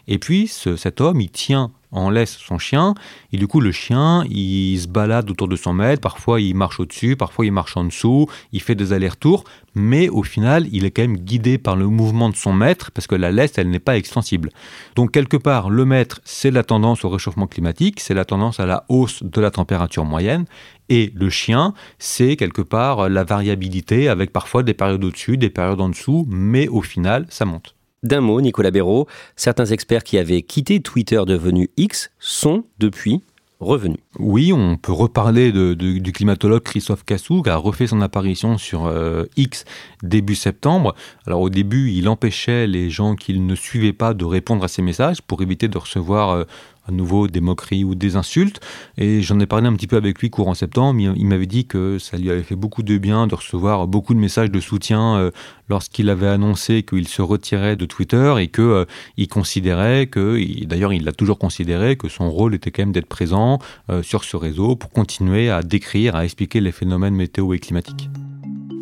Et 0.09 0.19
puis 0.19 0.49
cet 0.49 1.01
homme, 1.01 1.21
il 1.21 1.31
tient 1.31 1.71
en 1.93 2.11
laisse 2.11 2.37
son 2.39 2.59
chien, 2.59 2.95
et 3.33 3.37
du 3.37 3.47
coup 3.47 3.61
le 3.61 3.71
chien, 3.71 4.25
il 4.29 4.79
se 4.81 4.89
balade 4.89 5.31
autour 5.31 5.47
de 5.47 5.57
son 5.57 5.73
maître, 5.73 6.01
parfois 6.01 6.41
il 6.41 6.55
marche 6.55 6.81
au-dessus, 6.81 7.17
parfois 7.17 7.47
il 7.47 7.53
marche 7.53 7.77
en 7.77 7.85
dessous, 7.85 8.27
il 8.53 8.61
fait 8.61 8.75
des 8.75 8.93
allers-retours, 8.93 9.45
mais 9.75 10.09
au 10.09 10.23
final 10.23 10.67
il 10.73 10.85
est 10.85 10.91
quand 10.91 11.03
même 11.03 11.19
guidé 11.19 11.59
par 11.59 11.77
le 11.77 11.87
mouvement 11.87 12.31
de 12.31 12.37
son 12.37 12.53
maître, 12.53 12.91
parce 12.91 13.07
que 13.07 13.15
la 13.15 13.31
laisse, 13.31 13.59
elle 13.59 13.71
n'est 13.71 13.79
pas 13.79 13.97
extensible. 13.97 14.51
Donc 14.97 15.13
quelque 15.13 15.37
part, 15.37 15.71
le 15.71 15.85
maître, 15.85 16.21
c'est 16.25 16.51
la 16.51 16.65
tendance 16.65 17.05
au 17.05 17.11
réchauffement 17.11 17.47
climatique, 17.47 18.01
c'est 18.01 18.15
la 18.15 18.25
tendance 18.25 18.59
à 18.59 18.67
la 18.67 18.85
hausse 18.89 19.23
de 19.23 19.41
la 19.41 19.51
température 19.51 20.05
moyenne, 20.05 20.47
et 20.89 21.13
le 21.15 21.31
chien, 21.31 21.75
c'est 21.99 22.37
quelque 22.37 22.63
part 22.63 23.09
la 23.09 23.25
variabilité, 23.25 24.09
avec 24.09 24.33
parfois 24.33 24.63
des 24.63 24.75
périodes 24.75 25.05
au-dessus, 25.05 25.37
des 25.37 25.51
périodes 25.51 25.81
en 25.81 25.89
dessous, 25.89 26.27
mais 26.29 26.69
au 26.69 26.83
final, 26.83 27.27
ça 27.29 27.45
monte. 27.45 27.75
D'un 28.03 28.21
mot, 28.21 28.41
Nicolas 28.41 28.73
Béraud, 28.73 29.07
certains 29.37 29.67
experts 29.67 30.03
qui 30.03 30.19
avaient 30.19 30.43
quitté 30.43 30.81
Twitter 30.81 31.23
devenu 31.25 31.71
X 31.77 32.11
sont 32.19 32.65
depuis 32.81 33.23
revenus. 33.61 33.99
Oui, 34.19 34.53
on 34.53 34.77
peut 34.77 34.91
reparler 34.91 35.53
du 35.53 36.13
climatologue 36.13 36.65
Christophe 36.65 37.05
Cassou 37.05 37.43
qui 37.43 37.51
a 37.51 37.57
refait 37.57 37.87
son 37.87 38.01
apparition 38.01 38.59
sur 38.59 38.87
euh, 38.87 39.27
X 39.37 39.65
début 40.03 40.35
septembre. 40.35 40.97
Alors 41.29 41.43
au 41.43 41.49
début, 41.49 41.93
il 41.93 42.09
empêchait 42.09 42.67
les 42.67 42.91
gens 42.91 43.15
qu'il 43.15 43.47
ne 43.47 43.55
suivait 43.55 43.93
pas 43.93 44.15
de 44.15 44.25
répondre 44.25 44.65
à 44.65 44.69
ses 44.69 44.83
messages 44.83 45.23
pour 45.23 45.41
éviter 45.41 45.69
de 45.69 45.79
recevoir 45.79 46.31
euh, 46.31 46.45
à 46.89 46.93
nouveau 46.93 47.29
des 47.29 47.41
moqueries 47.41 47.85
ou 47.85 47.95
des 47.95 48.17
insultes. 48.17 48.61
Et 48.99 49.23
j'en 49.23 49.39
ai 49.41 49.47
parlé 49.47 49.67
un 49.67 49.75
petit 49.75 49.87
peu 49.87 49.97
avec 49.97 50.19
lui 50.19 50.31
courant 50.31 50.55
septembre. 50.55 51.01
Il 51.01 51.27
m'avait 51.27 51.47
dit 51.47 51.67
que 51.67 51.99
ça 51.99 52.17
lui 52.17 52.31
avait 52.31 52.43
fait 52.43 52.57
beaucoup 52.57 52.83
de 52.83 52.99
bien 52.99 53.27
de 53.27 53.35
recevoir 53.35 53.87
beaucoup 53.87 54.15
de 54.15 54.19
messages 54.19 54.51
de 54.51 54.61
soutien 54.61 55.17
euh, 55.17 55.31
lorsqu'il 55.69 56.11
avait 56.11 56.29
annoncé 56.29 56.83
qu'il 56.83 57.09
se 57.09 57.23
retirait 57.23 57.77
de 57.77 57.87
Twitter 57.87 58.35
et 58.39 58.49
que 58.49 58.63
euh, 58.63 58.85
considérait 59.31 60.09
que, 60.09 60.39
d'ailleurs 60.67 60.93
il 60.93 61.05
l'a 61.05 61.13
toujours 61.13 61.39
considéré, 61.39 61.97
que 61.97 62.09
son 62.09 62.31
rôle 62.31 62.55
était 62.55 62.71
quand 62.71 62.83
même 62.83 62.93
d'être 62.93 63.07
présent 63.07 63.59
euh, 63.89 64.03
sur 64.03 64.25
ce 64.25 64.37
réseau 64.37 64.77
pour 64.77 64.91
continuer 64.91 65.49
à 65.51 65.63
décrire, 65.63 66.17
à 66.17 66.25
expliquer 66.25 66.61
les 66.61 66.73
phénomènes 66.73 67.15
météo 67.15 67.55
et 67.55 67.59
climatiques. 67.59 68.11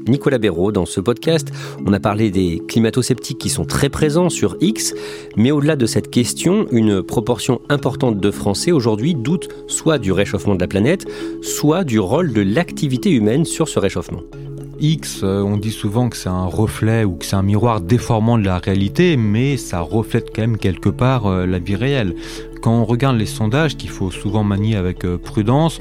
Nicolas 0.08 0.38
Béraud. 0.38 0.72
Dans 0.72 0.86
ce 0.86 1.00
podcast, 1.00 1.50
on 1.86 1.92
a 1.92 2.00
parlé 2.00 2.30
des 2.30 2.62
climato-sceptiques 2.66 3.38
qui 3.38 3.48
sont 3.48 3.64
très 3.64 3.88
présents 3.88 4.28
sur 4.28 4.56
X, 4.60 4.94
mais 5.36 5.50
au-delà 5.50 5.76
de 5.76 5.86
cette 5.86 6.10
question, 6.10 6.66
une 6.70 7.02
proportion 7.02 7.60
importante 7.68 8.20
de 8.20 8.30
Français 8.30 8.72
aujourd'hui 8.72 9.14
doutent 9.14 9.48
soit 9.66 9.98
du 9.98 10.12
réchauffement 10.12 10.54
de 10.54 10.60
la 10.60 10.68
planète, 10.68 11.06
soit 11.42 11.84
du 11.84 11.98
rôle 11.98 12.32
de 12.32 12.40
l'activité 12.40 13.10
humaine 13.10 13.44
sur 13.44 13.68
ce 13.68 13.78
réchauffement. 13.78 14.22
X, 14.80 15.20
euh, 15.22 15.42
on 15.42 15.58
dit 15.58 15.72
souvent 15.72 16.08
que 16.08 16.16
c'est 16.16 16.30
un 16.30 16.46
reflet 16.46 17.04
ou 17.04 17.16
que 17.16 17.26
c'est 17.26 17.36
un 17.36 17.42
miroir 17.42 17.82
déformant 17.82 18.38
de 18.38 18.44
la 18.44 18.58
réalité, 18.58 19.18
mais 19.18 19.58
ça 19.58 19.80
reflète 19.80 20.30
quand 20.34 20.40
même 20.40 20.56
quelque 20.56 20.88
part 20.88 21.26
euh, 21.26 21.46
la 21.46 21.58
vie 21.58 21.76
réelle. 21.76 22.14
Quand 22.62 22.72
on 22.72 22.84
regarde 22.86 23.18
les 23.18 23.26
sondages, 23.26 23.76
qu'il 23.76 23.90
faut 23.90 24.10
souvent 24.10 24.42
manier 24.42 24.76
avec 24.76 25.04
euh, 25.04 25.18
prudence, 25.18 25.80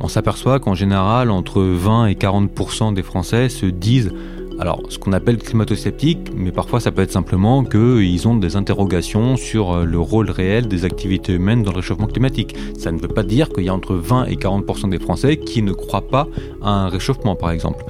on 0.00 0.08
s'aperçoit 0.08 0.60
qu'en 0.60 0.74
général, 0.74 1.30
entre 1.30 1.62
20 1.62 2.06
et 2.06 2.14
40% 2.14 2.94
des 2.94 3.02
Français 3.02 3.48
se 3.48 3.66
disent 3.66 4.12
alors, 4.60 4.82
ce 4.88 4.98
qu'on 4.98 5.12
appelle 5.12 5.38
climato-sceptique, 5.38 6.32
mais 6.34 6.50
parfois 6.50 6.80
ça 6.80 6.90
peut 6.90 7.02
être 7.02 7.12
simplement 7.12 7.62
qu'ils 7.62 8.26
ont 8.26 8.34
des 8.34 8.56
interrogations 8.56 9.36
sur 9.36 9.72
euh, 9.72 9.84
le 9.84 10.00
rôle 10.00 10.30
réel 10.30 10.66
des 10.66 10.84
activités 10.84 11.34
humaines 11.34 11.62
dans 11.62 11.70
le 11.70 11.76
réchauffement 11.76 12.08
climatique. 12.08 12.56
Ça 12.76 12.90
ne 12.90 12.98
veut 12.98 13.06
pas 13.06 13.22
dire 13.22 13.50
qu'il 13.50 13.64
y 13.64 13.68
a 13.68 13.74
entre 13.74 13.94
20 13.94 14.24
et 14.24 14.34
40% 14.34 14.90
des 14.90 14.98
Français 14.98 15.36
qui 15.36 15.62
ne 15.62 15.72
croient 15.72 16.08
pas 16.08 16.26
à 16.60 16.70
un 16.70 16.88
réchauffement, 16.88 17.36
par 17.36 17.52
exemple. 17.52 17.84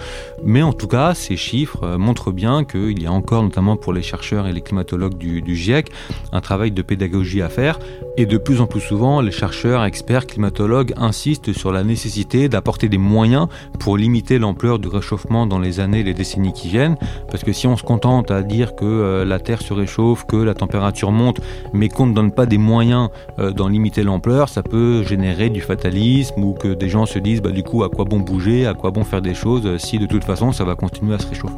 Mais 0.48 0.62
en 0.62 0.72
tout 0.72 0.88
cas, 0.88 1.12
ces 1.12 1.36
chiffres 1.36 1.84
euh, 1.84 1.98
montrent 1.98 2.32
bien 2.32 2.64
qu'il 2.64 3.02
y 3.02 3.06
a 3.06 3.12
encore, 3.12 3.42
notamment 3.42 3.76
pour 3.76 3.92
les 3.92 4.00
chercheurs 4.00 4.46
et 4.46 4.52
les 4.54 4.62
climatologues 4.62 5.18
du, 5.18 5.54
GIEC, 5.54 5.90
un 6.32 6.40
travail 6.40 6.70
de 6.70 6.80
pédagogie 6.80 7.42
à 7.42 7.50
faire. 7.50 7.78
Et 8.16 8.24
de 8.24 8.38
plus 8.38 8.62
en 8.62 8.66
plus 8.66 8.80
souvent, 8.80 9.20
les 9.20 9.30
chercheurs, 9.30 9.84
experts, 9.84 10.26
climatologues 10.26 10.94
insistent 10.96 11.52
sur 11.52 11.70
la 11.70 11.84
nécessité 11.84 12.48
d'apporter 12.48 12.88
des 12.88 12.96
moyens 12.96 13.48
pour 13.78 13.98
limiter 13.98 14.38
l'ampleur 14.38 14.78
du 14.78 14.88
réchauffement 14.88 15.46
dans 15.46 15.58
les 15.58 15.80
années 15.80 16.00
et 16.00 16.02
les 16.02 16.14
décennies 16.14 16.54
qui 16.54 16.68
viennent. 16.68 16.96
Parce 17.30 17.44
que 17.44 17.52
si 17.52 17.66
on 17.66 17.76
se 17.76 17.82
contente 17.82 18.30
à 18.30 18.40
dire 18.40 18.74
que 18.74 18.86
euh, 18.86 19.26
la 19.26 19.40
Terre 19.40 19.60
se 19.60 19.74
réchauffe, 19.74 20.24
que 20.24 20.36
la 20.36 20.54
température 20.54 21.12
monte, 21.12 21.42
mais 21.74 21.90
qu'on 21.90 22.06
ne 22.06 22.14
donne 22.14 22.32
pas 22.32 22.46
des 22.46 22.56
moyens 22.56 23.10
euh, 23.38 23.50
d'en 23.50 23.68
limiter 23.68 24.02
l'ampleur, 24.02 24.48
ça 24.48 24.62
peut 24.62 25.02
générer 25.02 25.50
du 25.50 25.60
fatalisme 25.60 26.42
ou 26.42 26.54
que 26.54 26.68
des 26.68 26.88
gens 26.88 27.04
se 27.04 27.18
disent 27.18 27.42
bah, 27.42 27.50
du 27.50 27.64
coup 27.64 27.84
à 27.84 27.90
quoi 27.90 28.06
bon 28.06 28.20
bouger, 28.20 28.66
à 28.66 28.72
quoi 28.72 28.92
bon 28.92 29.04
faire 29.04 29.20
des 29.20 29.34
choses 29.34 29.76
si 29.76 29.98
de 29.98 30.06
toute 30.06 30.24
façon 30.24 30.37
ça 30.38 30.64
va 30.64 30.76
continuer 30.76 31.14
à 31.14 31.18
se 31.18 31.26
réchauffer. 31.26 31.54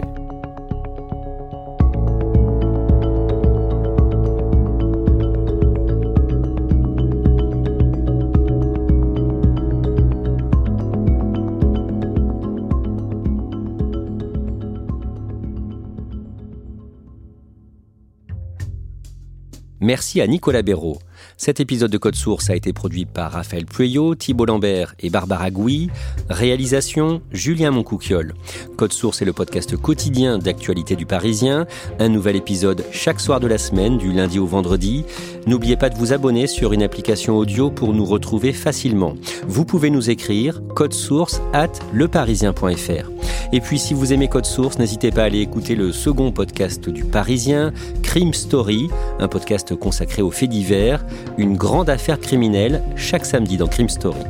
Merci 19.82 20.22
à 20.22 20.26
Nicolas 20.26 20.62
Béraud. 20.62 20.98
Cet 21.36 21.60
épisode 21.60 21.90
de 21.90 21.98
Code 21.98 22.14
Source 22.14 22.50
a 22.50 22.56
été 22.56 22.72
produit 22.72 23.06
par 23.06 23.32
Raphaël 23.32 23.66
Pueyo, 23.66 24.14
Thibault 24.14 24.46
Lambert 24.46 24.94
et 25.00 25.10
Barbara 25.10 25.50
Gouy. 25.50 25.88
Réalisation 26.28 27.22
Julien 27.32 27.70
Moncouquiole. 27.70 28.34
Code 28.76 28.92
Source 28.92 29.22
est 29.22 29.24
le 29.24 29.32
podcast 29.32 29.76
quotidien 29.76 30.38
d'actualité 30.38 30.96
du 30.96 31.06
Parisien. 31.06 31.66
Un 31.98 32.08
nouvel 32.08 32.36
épisode 32.36 32.84
chaque 32.92 33.20
soir 33.20 33.40
de 33.40 33.46
la 33.46 33.58
semaine, 33.58 33.98
du 33.98 34.12
lundi 34.12 34.38
au 34.38 34.46
vendredi. 34.46 35.04
N'oubliez 35.46 35.76
pas 35.76 35.88
de 35.88 35.96
vous 35.96 36.12
abonner 36.12 36.46
sur 36.46 36.72
une 36.72 36.82
application 36.82 37.36
audio 37.36 37.70
pour 37.70 37.94
nous 37.94 38.04
retrouver 38.04 38.52
facilement. 38.52 39.14
Vous 39.46 39.64
pouvez 39.64 39.90
nous 39.90 40.10
écrire 40.10 40.60
code 40.74 40.92
source 40.92 41.40
at 41.52 41.72
leparisien.fr. 41.92 43.10
Et 43.52 43.60
puis 43.60 43.78
si 43.80 43.94
vous 43.94 44.12
aimez 44.12 44.28
Code 44.28 44.46
Source, 44.46 44.78
n'hésitez 44.78 45.10
pas 45.10 45.22
à 45.22 45.24
aller 45.24 45.40
écouter 45.40 45.74
le 45.74 45.90
second 45.90 46.30
podcast 46.30 46.88
du 46.88 47.04
Parisien, 47.04 47.72
Crime 48.02 48.32
Story, 48.32 48.88
un 49.18 49.26
podcast 49.26 49.74
consacré 49.74 50.22
aux 50.22 50.30
faits 50.30 50.50
divers, 50.50 51.04
une 51.38 51.56
grande 51.56 51.90
affaire 51.90 52.20
criminelle 52.20 52.82
chaque 52.96 53.24
samedi 53.24 53.56
dans 53.56 53.66
Crime 53.66 53.88
Story. 53.88 54.24